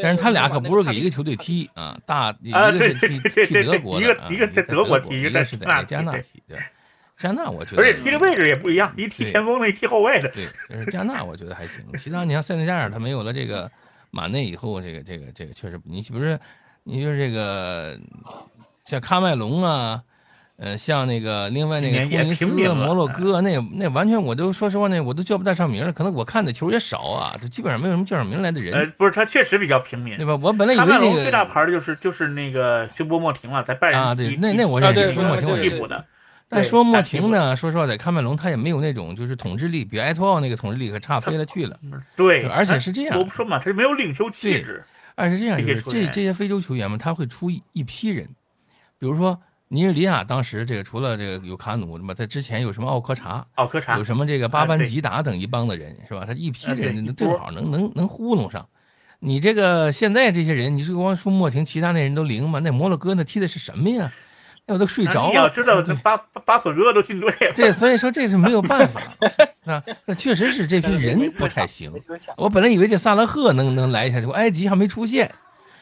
[0.02, 6.58] 但是他俩可不是给一个球队踢啊，大一啊个是踢踢德国的，一个啊一个在德德国踢一个是在加纳踢对加纳踢，对。
[7.20, 10.30] 加纳我觉得，而且踢的位置也不一样，一踢前锋的，一踢后卫的。
[10.30, 11.84] 对，就是加纳我觉得还行。
[11.98, 13.70] 其他你像塞内加尔，他没有了这个
[14.10, 16.40] 马内以后，这个这个这个确实，你比如说，
[16.84, 18.00] 你就是这个
[18.86, 20.02] 像喀麦隆啊。
[20.62, 25.94] 呃，像那个另外那个突尼斯、平民了摩洛哥，那那完全我都说实话，那我都叫不大上名了。
[25.94, 30.26] 可能我看的球也少啊，就基本上没有什么叫上名来的人，呃，不是，他确实比较平民对。
[30.26, 30.38] 吧？
[30.44, 36.06] 我本来以为那个最大，牌的就是就是那个休波莫廷了，在拜仁啊对那那我认识踢休波莫廷我替补的。
[36.50, 41.80] 对但说莫廷呢，说实话，在喀麦隆他也没有那种就是统治力，比埃托奥那个统治力可差飞了去了。
[42.16, 44.84] 对，而且是这样我不说嘛，他没有领袖气质。
[45.16, 48.26] 而是这样，这就是这这些非洲球员们，他会出一一批人，
[48.98, 56.24] 比如说尼日利亚当时这个除了这个有卡努，什么在之前有什么奥科查，奥科查有什么这个巴班吉达等一帮的人，是吧？
[56.26, 58.68] 他一批人正好能能能糊弄上。
[59.20, 62.60] 你这个现在这些人，你是光说莫廷，其他那人都灵吗？
[62.60, 64.12] 那摩洛哥那踢的是什么呀？
[64.70, 65.50] 那我都睡着你要了。
[65.50, 67.54] 知道，这巴巴巴索哥都进队了。
[67.56, 69.02] 对，所以说这是没有办法
[69.66, 71.92] 啊，那确实是这批人不太行。
[72.38, 75.30] 我本来以为这萨拉赫能能来一下，结果埃及还没出现。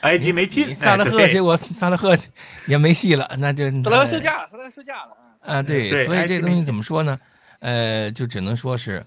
[0.01, 2.17] 埃及没进，萨拉赫，结果萨拉赫
[2.65, 5.57] 也没戏了，那就萨拉赫休假了，萨拉赫休假了啊。
[5.57, 7.19] 啊，对，所以这东西怎么说呢？
[7.59, 9.05] 呃，就只能说是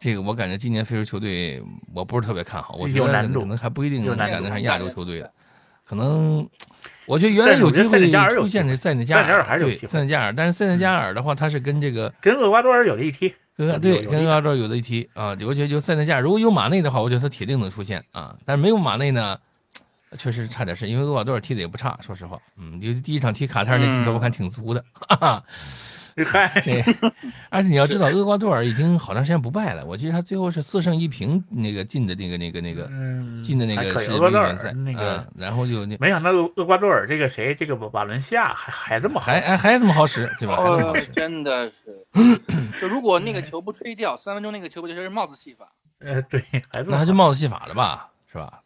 [0.00, 1.62] 这个，我感觉今年非洲球队
[1.94, 5.32] 我不是特别看好，我觉得有难度可能还不一定能有难度赶得上亚洲球队的，
[5.84, 6.48] 可能。
[7.10, 13.34] 我觉得原来有机会出现的塞内加塞内加尔还是有对机会塞内加尔，但是塞内加尔的话，他是跟这个跟厄瓜多尔有的一踢。
[13.56, 19.36] 有跟对跟厄瓜多尔有的一踢啊，我觉得就塞内加尔如果有马内的话，我觉得他铁定能出现啊，但是没有马内呢，
[20.16, 25.42] 确实差点事，因为厄瓜多尔踢的也不差，说实话，嗯，就第一场踢卡塔尔那镜头我看挺足的，哈哈。
[26.30, 26.82] 嗨， 这，
[27.48, 29.84] 而且你要知道，厄瓜多尔已经好长时间不败了。
[29.84, 40.56] 我记得他最后是四胜一平，那个进的那个那个那个嗯，进的那个世界厄瓜多尔杯预选赛，那个嗯，然后就那没想到厄厄瓜多尔这个谁，这个瓦伦西亚还还这么好还还还这么好使，对吧？
[41.12, 42.06] 真的是，
[42.80, 45.66] 就如果那个球不吹掉，三分钟那个球不就是帽子戏法？
[46.00, 46.42] 呃，对，
[46.72, 48.60] 还那他就帽子戏法了吧，是吧？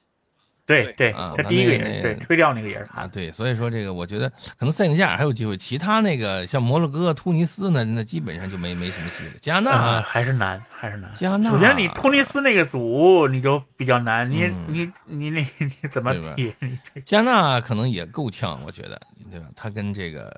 [0.67, 3.07] 对对，啊他第一个也是对吹掉那个也是啊，他。
[3.07, 9.33] 对，所以说这个我觉得可能塞内加尔还有机会，其他那个像摩洛哥、突尼斯呢，那基本上就没没什么戏了。
[9.41, 11.13] 加啊，纳，还是难，还是难。
[11.13, 16.55] 加纳，首先，你突尼斯那个组你就比较难，你嗯你你那你怎么踢？
[17.05, 18.99] 加纳可能也够呛，我觉得，
[19.31, 19.47] 对吧？
[19.55, 20.35] 他跟这个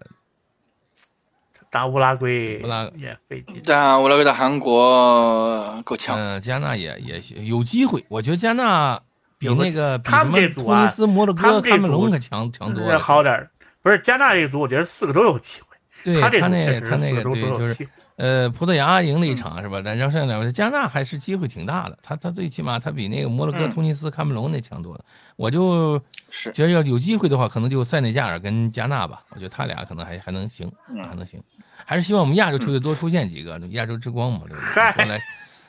[1.70, 3.62] 打乌拉圭乌拉也费劲。
[3.64, 6.18] 但乌拉圭打韩国够呛。
[6.18, 9.00] 嗯，加纳也也行有机会，我觉得加纳
[9.38, 12.98] 比那个比他什么们这组啊突尼斯、摩洛哥、喀麦隆可强强多了。
[12.98, 13.50] 好点儿。
[13.82, 15.76] 不是加纳这个组，我觉得四个都有机会。
[16.02, 19.80] 对他那他那个对就是呃，葡萄牙赢了一嗯场是吧？
[19.84, 25.04] 但让剩下两位加纳还是机会挺大的，他他最起码他比那个摩洛哥、嗯突尼斯、喀麦隆那强多了。
[25.36, 31.40] 我就是觉得要有机会的话，可能就塞内加尔跟加纳吧，我觉得他俩可能还还能行，嗯还能行。
[31.84, 35.20] 还是希望我们亚洲球队多出现几个，亚洲之光嘛，对不对多来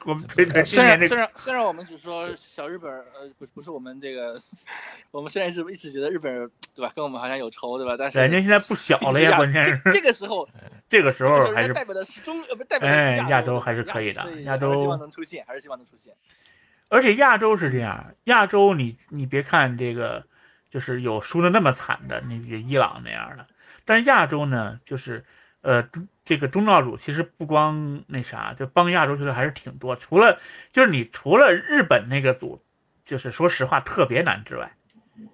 [0.08, 4.40] 我们推推虽然虽然虽然我们只说小日本儿，呃，不是不是我们这个，
[5.12, 7.98] 我们虽然是一直觉得日本人对吧，跟我们好像有仇对吧？
[8.00, 10.48] 但是人家现在不小了呀， 关键是这这个时候，
[10.88, 12.90] 这个时候候还是代表的是中呃不代表
[13.28, 16.14] 亚洲还是可以的亚洲还是希望能出现，还是希望能出现。
[16.88, 20.26] 而且亚洲是这样，亚洲你你别看这个，
[20.70, 23.46] 就是有输的那么惨的那个伊朗那样的，
[23.84, 25.26] 但亚洲呢，就是
[25.64, 29.96] 呃中这个东道主其实不光那啥，就帮亚洲球队还是挺多。
[29.96, 30.38] 除了
[30.74, 32.62] 就是你除了日本那个组，
[33.06, 34.70] 就是说实话特别难之外，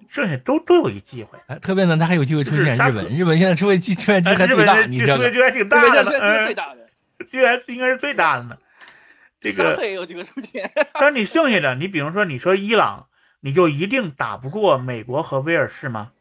[0.08, 1.40] 剩下都都有一机会。
[1.48, 5.36] 哎特别难，他还有机会出现日本，日本现在出现机出现机哎会最大，日本的你知道吗机会？
[5.36, 8.58] 就还挺大的呢，本现在是最嗯，大的，机会还应该是最大的呢。
[9.42, 10.70] 这个沙特也有机会出现。
[10.94, 13.08] 但是你剩下的，你比如说你说伊朗，
[13.40, 16.12] 你就一定打不过美国和威尔士吗？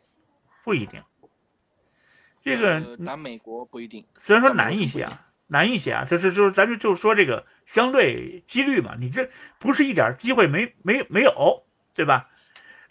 [0.64, 1.03] 不一定。
[2.43, 9.28] 这个呃打美国不一定，虽然说难一些啊，难一些啊，就是就是咱就就说这个相对几率嘛，你这
[9.59, 11.62] 不是一点机会没没没有，
[11.95, 12.28] 对吧？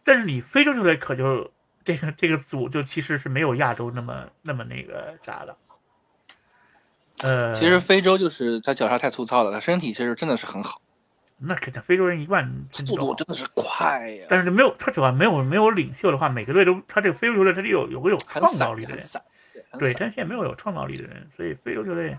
[0.04, 1.52] 但是你非洲球队可就
[1.84, 5.56] 这个这个组就其实是没有亚洲那么那么那个啥的。
[7.24, 10.82] 呃，其实非洲就是他脚下太粗糙了，他身体其实真的是很好，
[11.38, 19.22] 那肯定非洲人一贯速度真的是快呀，但是没有他主要没有没有领袖的话，每个队都他这个非洲球队他得有有个有创造力的人，很散，
[19.80, 22.18] 对，但现在没有有创造力的人，所以非洲球队，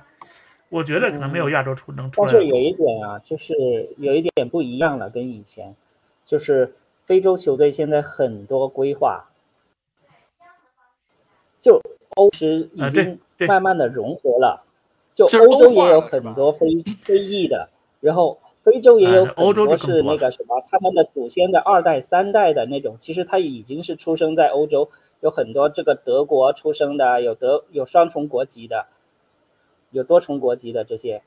[0.68, 3.55] 我觉得可能没有亚洲出能出来的但是有一点啊，就是
[3.98, 5.74] 有一点不一样了，跟以前，
[6.24, 6.74] 就是
[7.05, 9.28] 非洲球队现在很多规划，
[11.61, 11.80] 就
[12.16, 13.46] 欧时已啊对经对。
[13.46, 14.64] 慢慢的融合了，
[15.14, 16.66] 就就欧洲也有很多非
[17.03, 17.68] 非裔的，
[18.00, 24.90] 然后非洲也有啊欧洲很多是那个什么，他们的祖先的二代三代的那种，其实他已经是出生在欧洲，
[25.22, 28.88] 有很多这个德国出生的，有德有双重国籍的，
[29.92, 31.22] 有多重国籍的这些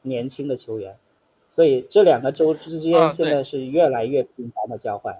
[0.00, 0.96] 年轻的球员，
[1.48, 5.14] 所以这两个州之啊间现在是越来越频繁的交换。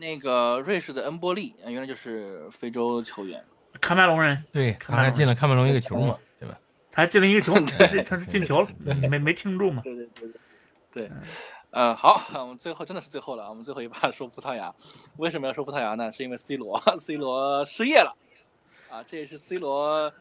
[0.00, 3.44] 那个瑞士的恩波利，呃原来就是非洲球员。
[3.80, 6.58] 喀麦隆人，对，他还进了喀麦隆一个球嘛，对吧？
[6.90, 8.68] 他还进了一个球，对他是进球了，
[9.10, 9.82] 没没听住嘛？
[9.84, 11.10] 对对对对对，
[11.74, 14.72] 呃，好， 我们最后真的是最后了，我们最后一把 说葡萄牙。
[15.16, 16.10] 为什么要说葡萄牙呢？
[16.10, 18.16] 是因为 C 罗， C 罗失业了
[18.88, 20.12] 啊，这也是 C 罗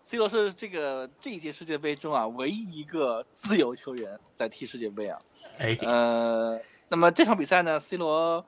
[0.00, 5.18] ，C 罗是这个这一届世界杯中啊唯一一个自由球员在踢世界杯啊。
[5.58, 6.58] 哎，呃，
[6.88, 8.42] 那么这场比赛呢，C 罗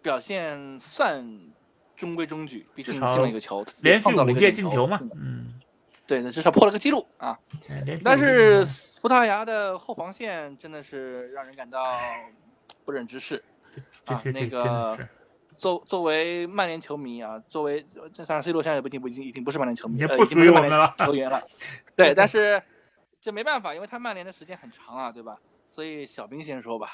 [0.00, 1.52] 表现算
[1.94, 5.44] 中规中矩，毕竟进了一个球，连续创造了一五个进球嘛，嗯，
[6.06, 7.38] 对的，至少破了个记录啊。
[8.04, 8.64] 但是
[9.00, 11.98] 葡萄牙的后防线真的是让人感到
[12.84, 13.42] 不忍直视。
[14.06, 14.98] 啊那个
[15.50, 21.42] 作作为曼联球迷啊，作为这当然 C 罗现在已经不已经已经不是曼联球迷，呃，已经不是曼联属于我们了球员了。
[21.94, 22.62] 对，但是
[23.20, 25.36] 这没办法，因为他曼联的时间很长啊，对吧？
[25.66, 26.88] 所以小兵先说吧。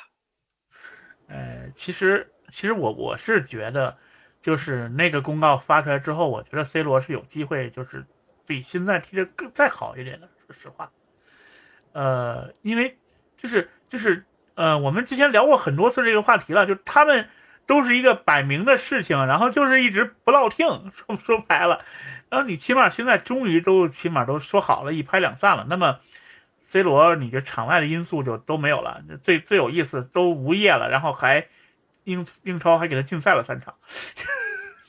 [1.29, 3.97] 呃，其实其实我我是觉得，
[4.41, 8.05] 就是那个公告发出来之后，我觉得 C 罗是有机会，就是
[8.53, 10.91] 比现在踢得更再好一点的，说实话。
[11.93, 12.99] 呃，因为
[13.37, 14.25] 就是就是
[14.55, 17.29] 呃，我们之前聊过很多次这个话题了，就他们
[17.67, 21.85] 都是一个摆明的事情，然后就是一直不落听， 说说白了，
[22.29, 26.01] 然后你起码现在终于都起码都说好了，一拍两散了，那么。
[26.65, 31.47] C 罗，你这场外的因素就都没有了，最最有意思都无业了，然后还
[32.05, 33.75] 英英超还给他禁赛了三场，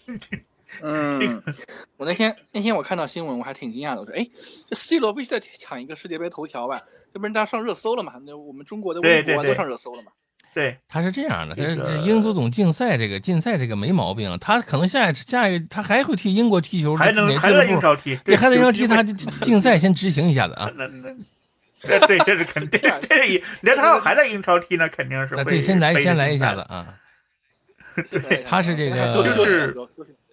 [0.82, 1.42] 嗯，
[1.98, 4.02] 我那天那天我看到新闻，我还挺惊讶的。
[4.02, 4.28] 我说，哎，
[4.70, 6.82] 这 C 罗必须得抢一个世界杯头条吧，
[7.14, 8.14] 这不然他上热搜了嘛？
[8.26, 10.12] 那我们中国的微博都上热搜了嘛？
[10.54, 19.02] 对，他是这样的，他这个这英足总竞赛这个竞赛这个没毛病，他可能下一下一个他还会替英国踢球，还能还哪俱乐部在英超踢，对，还得让踢他
[19.42, 20.72] 竞赛先执行一下子啊。
[20.78, 21.16] 那那
[21.80, 26.38] 这对这是肯定，这也连他要还在英超踢呢，肯定是那这先来先来一。
[26.38, 27.00] 下子啊。
[28.10, 29.76] 对他是这个就是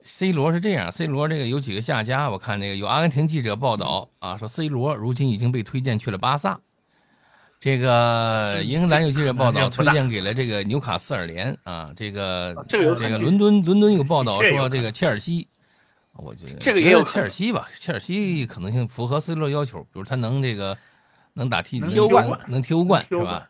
[0.03, 6.61] C 罗是这样，C 罗这个有几个下家，我看那个有阿根廷记者报道啊，说 C 罗如今已经被推荐去了巴萨。
[7.59, 15.47] 这个英格兰有记者报道推荐给了这个纽卡斯尔联啊，这个这个这个伦敦伦敦有报道说这个切尔西，
[16.15, 20.75] 我觉得这个也有切尔西吧，切尔西可能性符合 C 罗要求，比如他能这个
[21.35, 23.47] 能打踢能能踢欧冠能能踢欧冠是吧？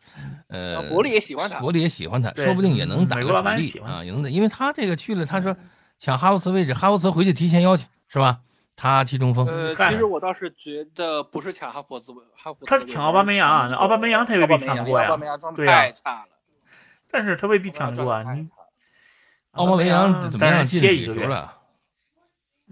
[0.49, 5.57] 呃啊，伯利也喜欢他伯利也喜欢他，说不定也能打个主力啊，也能打，因为他这个去了，他说
[6.01, 8.41] 抢哈弗茨位置，哈弗茨回去提前邀请是吧？
[8.75, 16.29] 他踢中锋，呃，看其实我倒是觉得不是抢哈弗茨，哈弗茨他抢奥巴梅扬啊奥巴梅扬他也被抢过呀奥巴梅扬状态对呀太差了，
[17.11, 18.49] 但是他未必抢过啊，你
[19.51, 20.67] 奥巴梅扬怎么样？
[20.67, 21.59] 进几歇一个球了？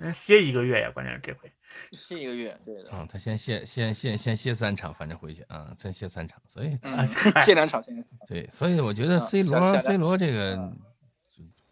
[0.01, 1.53] 嗯歇一个月呀，关键是这回。
[1.93, 7.07] 歇一个月，对的，嗯，他先歇先先先歇三场，反正回去啊，再歇三场，所以嗯，
[7.45, 8.19] 歇两场，歇两场。
[8.27, 10.73] 对，所以我觉得啊 C 下罗下 C 罗这个啊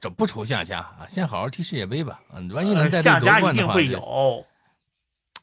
[0.00, 2.20] 这不愁下家啊，先好好踢世界杯吧。
[2.34, 4.44] 嗯，万一能呃带队夺下家一冠的话定会有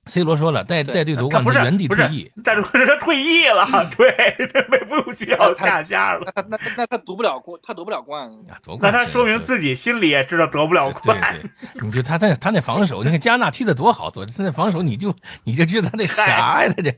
[0.06, 3.66] ，，C 罗说了，带 带队夺冠不是原地退役。，但是他退役了，
[3.98, 4.12] 对，
[4.54, 6.32] 他没不需要下家了。
[6.48, 8.28] 那他那他夺不了冠，他夺不了冠。
[8.48, 11.40] 啊，夺那他说明自己心里也知道得不了对冠。
[11.42, 16.96] 对，你就他那他那防守，你看加纳踢的多好，昨天他那防守你就你就知道他那啥呀，他这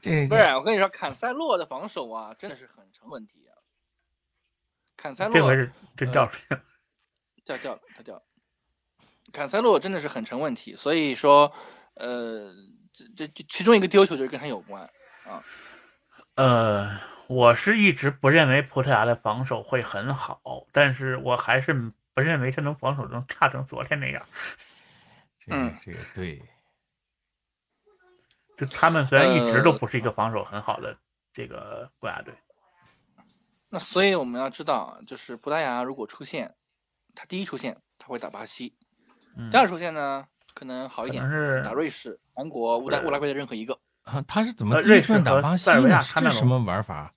[0.00, 3.53] 这不是，我跟你说，坎塞洛的防守啊，真的是很成问题啊。
[5.04, 6.62] 坎塞洛这回是真掉出去了。
[7.44, 8.22] 掉掉了，他掉了。
[9.34, 11.52] 坎塞洛真的是很成问题，所以说，
[11.96, 12.50] 呃，
[12.90, 14.82] 这这这其中一个丢球就是跟他有关
[15.26, 15.44] 啊。
[16.36, 20.40] 呃，我是一直不认为葡萄牙的防守会很好，
[20.72, 21.74] 但是我还是
[22.14, 24.26] 不认为他能防守能差成昨天那样。
[25.48, 26.42] 嗯这个对，
[28.56, 30.96] 就他们虽然一直都呃不是一个防守很好的
[31.34, 32.32] 这个国家队，
[33.74, 36.54] 那所以我们要知道啊，就是葡萄牙如果出现，
[37.12, 38.72] 他第一出现他会打巴西，
[39.36, 43.76] 嗯第二出现呢可能好一点是打瑞士、韩国、乌拉乌拉圭的任何一个。
[44.04, 45.72] 啊，他是怎么呃第一出现打瑞士和巴西呢？
[45.72, 47.12] 塞尔维亚是这是什么玩法？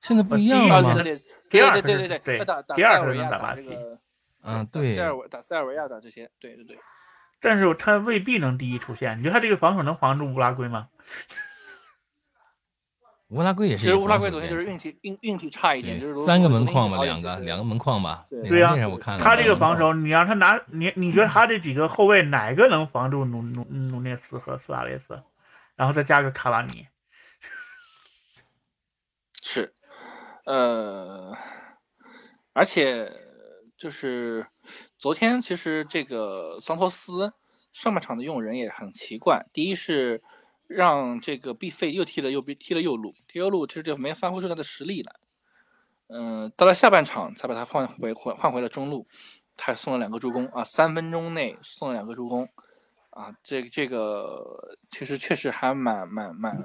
[0.00, 0.94] 现在不呃一样了？
[0.94, 3.76] 对对对第二对对对对他打打第二是塞尔维亚打巴西，
[4.42, 6.78] 嗯，打对塞，尔维打塞尔维亚打这些，对对对。
[7.42, 9.18] 但是他未必能第一出现。
[9.18, 10.88] 你觉得他这个防守能防住乌拉圭吗？
[13.30, 25.22] 乌拉圭也是其实乌拉圭昨天就是运气运运气差一点，就是对，三个门框吧，两个两个门框吧，对呀我看了，他这个防守，你让他拿你，你觉得他这几个后卫哪个能防住努努努涅斯和苏亚雷斯？
[25.76, 26.88] 然后再加个卡瓦尼，
[29.40, 29.72] 是，
[30.44, 31.34] 呃，
[32.52, 33.10] 而且
[33.78, 34.44] 就是
[34.98, 37.32] 昨天其实这个桑托斯
[37.72, 39.46] 上半场的用人也很奇怪。
[39.52, 40.20] 第一是
[40.70, 45.12] 让这个 B 费又踢了右边，踢了右路，踢右路其实就没发挥出他的实力来。
[46.06, 49.04] 嗯，到了下半场才把他换回换换回了中路，
[49.56, 52.48] 他送了两个助攻啊，三分钟内送了两个助攻
[53.10, 56.56] 啊，这这个其实确实还蛮蛮蛮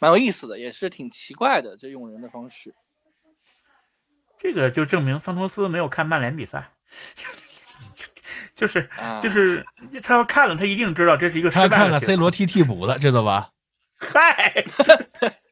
[0.00, 2.74] 蛮有意思的，也是挺奇怪的这用人的方式。
[4.36, 6.72] 这个就证明桑托斯没有看曼联比赛，
[8.58, 9.64] 就是啊就是
[10.02, 13.52] 他要看了，他一定知道这是一个失败的他看了 C 罗踢替补了，知道吧？
[13.96, 14.64] 嗨，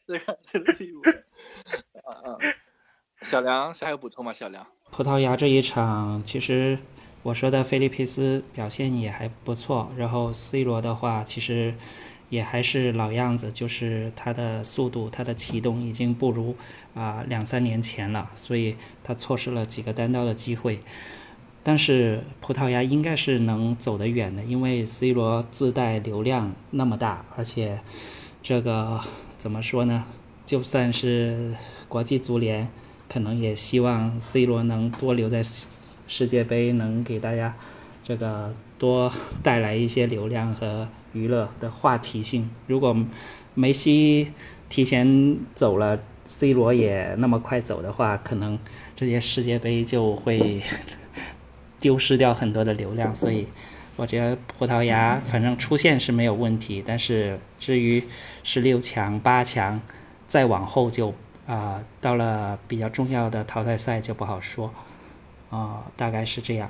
[0.08, 1.08] 这个这个地步，
[2.04, 2.38] 啊啊，
[3.22, 4.32] 小梁还有补充吗？
[4.32, 6.76] 小梁，葡萄牙这一场，其实
[7.22, 11.72] 我说的菲利佩斯表现也还不错，然后 C 罗的话，其实
[12.28, 16.56] 也还是老样子，就是他的速度、他的启动已经不如
[16.94, 20.80] 啊、两三年前了，所以他错失了几个单刀的机会。
[21.68, 27.80] 但是葡萄牙应该是能走得远的，因为 C 罗自带流量那么大，而且
[28.40, 29.00] 这个
[29.36, 30.04] 怎么说呢？
[30.44, 31.54] 就算是
[31.88, 32.68] 国际足联，
[33.08, 37.56] 可能也希望 C 罗能多留在世界杯，能给大家
[38.04, 39.12] 这个多
[39.42, 42.48] 带来一些流量和娱乐的话题性。
[42.68, 42.96] 如果
[43.54, 44.28] 梅西
[44.68, 48.56] 提前走了，C 罗也那么快走的话，可能
[48.94, 50.62] 这些世界杯就会
[51.86, 53.14] 丢失掉很多的流量。
[53.14, 53.46] 所以，
[53.94, 58.02] 我觉得葡萄牙反正出线是没有问题，但是至于
[58.42, 59.80] 十六强、八强，
[60.26, 61.14] 再往后就
[61.46, 64.72] 啊、到了比较重要的淘汰赛就不好说，
[65.48, 66.68] 啊、大概是这样。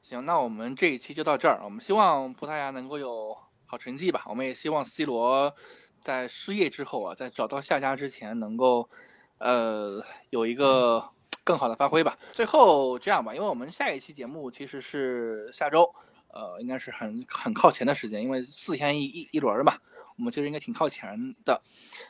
[0.00, 1.60] 行，那我们这一期就到这儿。
[1.62, 4.24] 我们希望葡萄牙能够有好成绩吧。
[4.26, 5.54] 我们也希望 C 罗
[6.00, 8.88] 在失业之后啊，在找到下家之前，能够
[9.36, 11.04] 呃有一个
[11.44, 12.16] 更好的发挥吧。
[12.32, 15.82] 最后这样吧，因为我们下一期节目其实是下周，
[16.28, 19.74] 呃，应该是很很靠前的时间，因为四天一一一轮嘛，
[20.16, 21.60] 我们其实应该挺靠前的。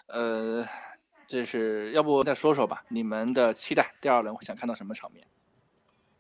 [0.07, 0.67] 呃，
[1.27, 5.27] 这是要不再说说吧，你们的期待，第二轮想看到什么场面？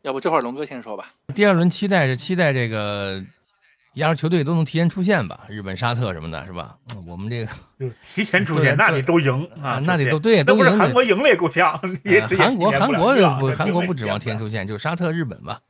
[0.02, 1.14] 要不这会儿龙哥先说吧。
[1.32, 3.24] 第二轮期待是期待这个
[3.94, 6.76] 亚洲球队都能提前出现吧，日本、沙特什么的，是吧？
[6.94, 11.78] 嗯我们这个就提前出对现，那对得都赢啊啊，那得都对，都赢韩国赢了也够呛，
[12.38, 15.60] 韩国韩国不韩国不指望提前出现，就沙特、日本吧，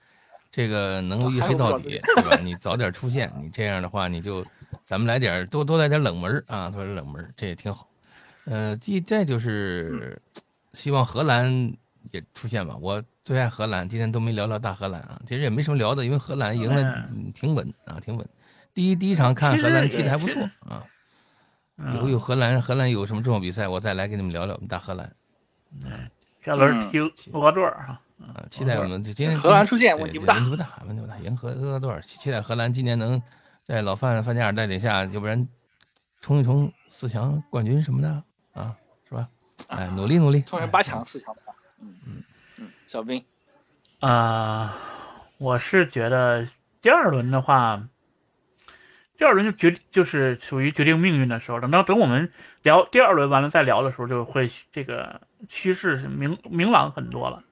[0.51, 2.39] 这个能够一黑到底，对吧？
[2.43, 4.45] 你早点出现，你这样的话，你就
[4.85, 7.89] 咱们来点多多来点冷门啊，多来点冷门，这也挺好。
[8.45, 10.20] 呃，第再就是
[10.75, 11.73] 希望荷兰
[12.12, 18.26] 也出现吧，我最爱荷兰，今天都没聊聊大荷兰啊，其实也没什么聊的，因为荷兰赢了嗯嗯挺稳啊，挺稳。
[18.74, 20.84] 第一第一场看荷兰踢的还不错啊，
[21.78, 21.96] 嗯。
[21.96, 25.10] 以后有荷兰荷兰有什么重要比赛，我再来给你们聊聊我们大荷兰
[26.42, 27.00] 下轮嗯踢
[27.32, 33.20] 厄瓜多尔哈，啊，期待我们这今天荷兰出现问题不大问题不大，问题不大，赢荷厄瓜多尔，期待荷兰今年能
[33.62, 35.48] 在老范范加尔带领下，要不然
[36.20, 38.08] 冲一冲四强冠军什么的
[38.52, 38.76] 啊，
[39.08, 39.26] 是吧？
[39.68, 41.51] 哎，努力努力，哎冲成八强、四强的话，
[41.83, 42.22] 嗯嗯
[42.59, 43.24] 嗯，小兵，
[44.01, 44.78] 啊，
[45.39, 46.47] 我是觉得
[46.80, 47.89] 第二轮的话，
[49.16, 51.61] 第二轮就决就是属于决定命运的时候。
[51.61, 52.30] 等到等我们
[52.62, 57.43] 聊第二轮完了再聊的时候，就会这个趋势是明明朗很多了。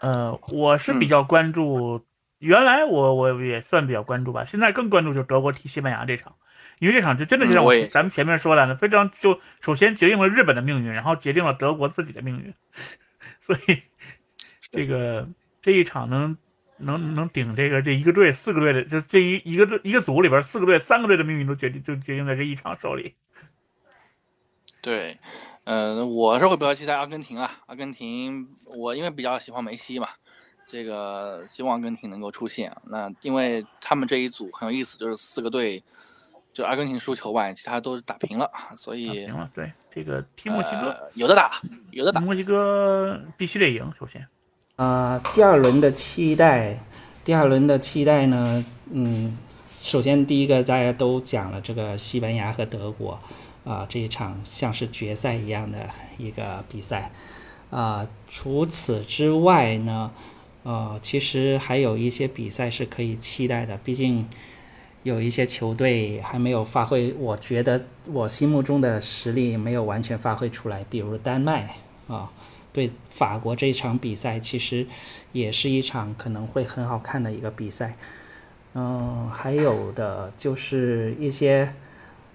[0.00, 2.04] 呃，我是比较关注，
[2.38, 6.34] 原来我我也算比较关注吧，现在更关注就是德国踢西班牙这场，
[6.82, 12.52] 因为这场就真的就像我咱们前面说的，非常就首先决定了日本的命运，然后决定了德国自己的命运，
[13.40, 13.82] 所以
[14.72, 15.28] 这个
[15.62, 16.36] 这一场能
[16.78, 23.14] 能能顶这个这一个队四个队的，就这一一个队一个组里边四个队三个队的命运都决定就决定在这一场手里。
[24.80, 25.16] 对，
[25.62, 30.08] 呃，我是会比较期待阿根廷啊，阿根廷，我因为比较喜欢梅西嘛，
[30.66, 32.76] 这个希望阿根廷能够出现。
[32.86, 35.80] 那因为他们这一组很有意思，就是四个队，
[36.52, 41.50] 就阿根廷输球外，其他都是打平了，所以平了，对这个踢墨西哥，呃有的打，
[41.90, 42.20] 有的打。
[42.20, 44.26] 墨西哥必须得赢，首先。
[44.76, 46.78] 啊、第二轮的期待，
[47.22, 49.36] 第二轮的期待呢，嗯，
[49.76, 53.18] 首先第一个大家都讲了这个西班牙和德国，
[53.64, 55.88] 啊、这一场像是决赛一样的
[56.18, 57.12] 一个比赛，
[57.70, 60.10] 啊、除此之外呢，
[60.64, 64.28] 呃，其实还有一些比赛是可以期待的，毕竟
[65.02, 71.76] 有一些球队还没有发挥，我觉得我心目中的实力没有完全发挥出来，比如丹麦
[72.08, 72.30] 啊。
[72.74, 74.86] 对法国这一场比赛，其实
[75.32, 77.92] 也是一场可能会很好看的一个比赛。
[78.72, 81.74] 嗯，还有的就是一些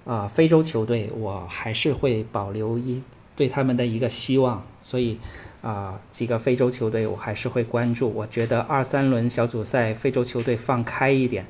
[0.05, 3.01] 啊、非洲球队，我还是会保留一
[3.35, 5.17] 对他们的一个希望，所以
[5.63, 8.07] 啊、几个非洲球队我还是会关注。
[8.07, 11.47] 我觉得二三轮小组赛非洲球队放开一点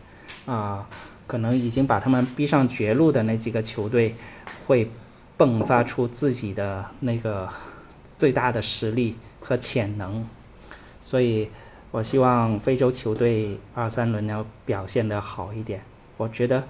[0.47, 0.89] 啊、
[1.27, 4.15] 可能已经把他们逼上绝路的那几个球队，
[4.65, 4.89] 会
[5.37, 7.47] 迸发出自己的那个
[8.17, 10.27] 最大的实力和潜能。
[10.99, 11.49] 所以，
[11.91, 15.83] 我希望非洲球队二三轮要表现得好一点。
[16.17, 16.63] 我觉得，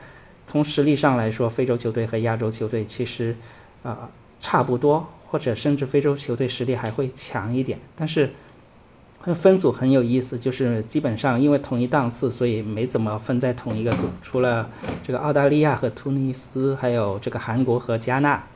[0.45, 3.35] 从实力上来说，非洲球队和亚洲球队其实
[3.83, 4.09] 啊、
[4.39, 7.79] 差不多，或者甚至非洲球队实力还会强一点。
[7.95, 8.33] 但是，
[9.33, 14.07] 分组很有意思，就是基本上因为同一档次，所以没怎么分在同一个组。
[14.21, 14.69] 除了
[15.03, 18.47] 这个澳大利亚和突尼斯，还有这个韩国和加纳，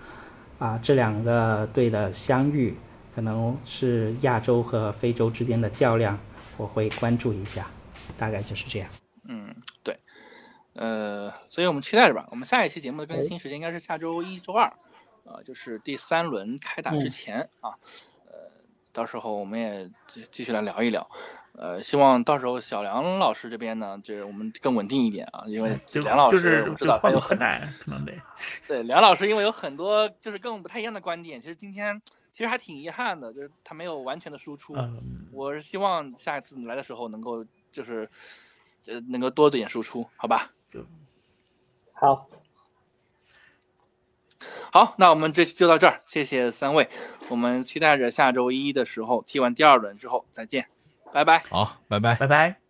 [0.59, 2.75] 啊，这两个队的相遇，
[3.13, 6.17] 可能是亚洲和非洲之间的较量，
[6.57, 7.67] 我会关注一下。
[8.17, 8.89] 大概就是这样。
[9.27, 9.97] 嗯，对，
[10.73, 12.27] 呃，所以我们期待着吧。
[12.29, 14.71] 我们下一期节目的更新时间应该是下周一周二，
[15.23, 17.77] 呃，就是第三轮开打之前、啊，呃，
[18.91, 21.09] 到时候我们也继继续来聊一聊。
[21.53, 28.13] 呃，希望到时候小梁老师这边呢，就是我们更稳定一点啊，因为梁老师我知道他有很难可能得。
[28.67, 34.73] 对梁老师，因为有很多就是跟我们不太一样的观点，其实今天其实还挺遗憾的，就是他没有完全的输出。
[34.77, 38.09] 嗯，我是希望下一次你来的时候能够就是
[38.87, 40.53] 呃能够多点输出，好吧？
[41.93, 42.27] 好，
[44.71, 46.89] 好，那我们这期就到这儿，谢谢三位，
[47.31, 50.67] 我们期待着下周一的时候踢完第二轮之后再见，
[51.13, 51.39] 拜拜。
[51.49, 52.13] 好，拜拜。
[52.15, 52.60] 拜拜。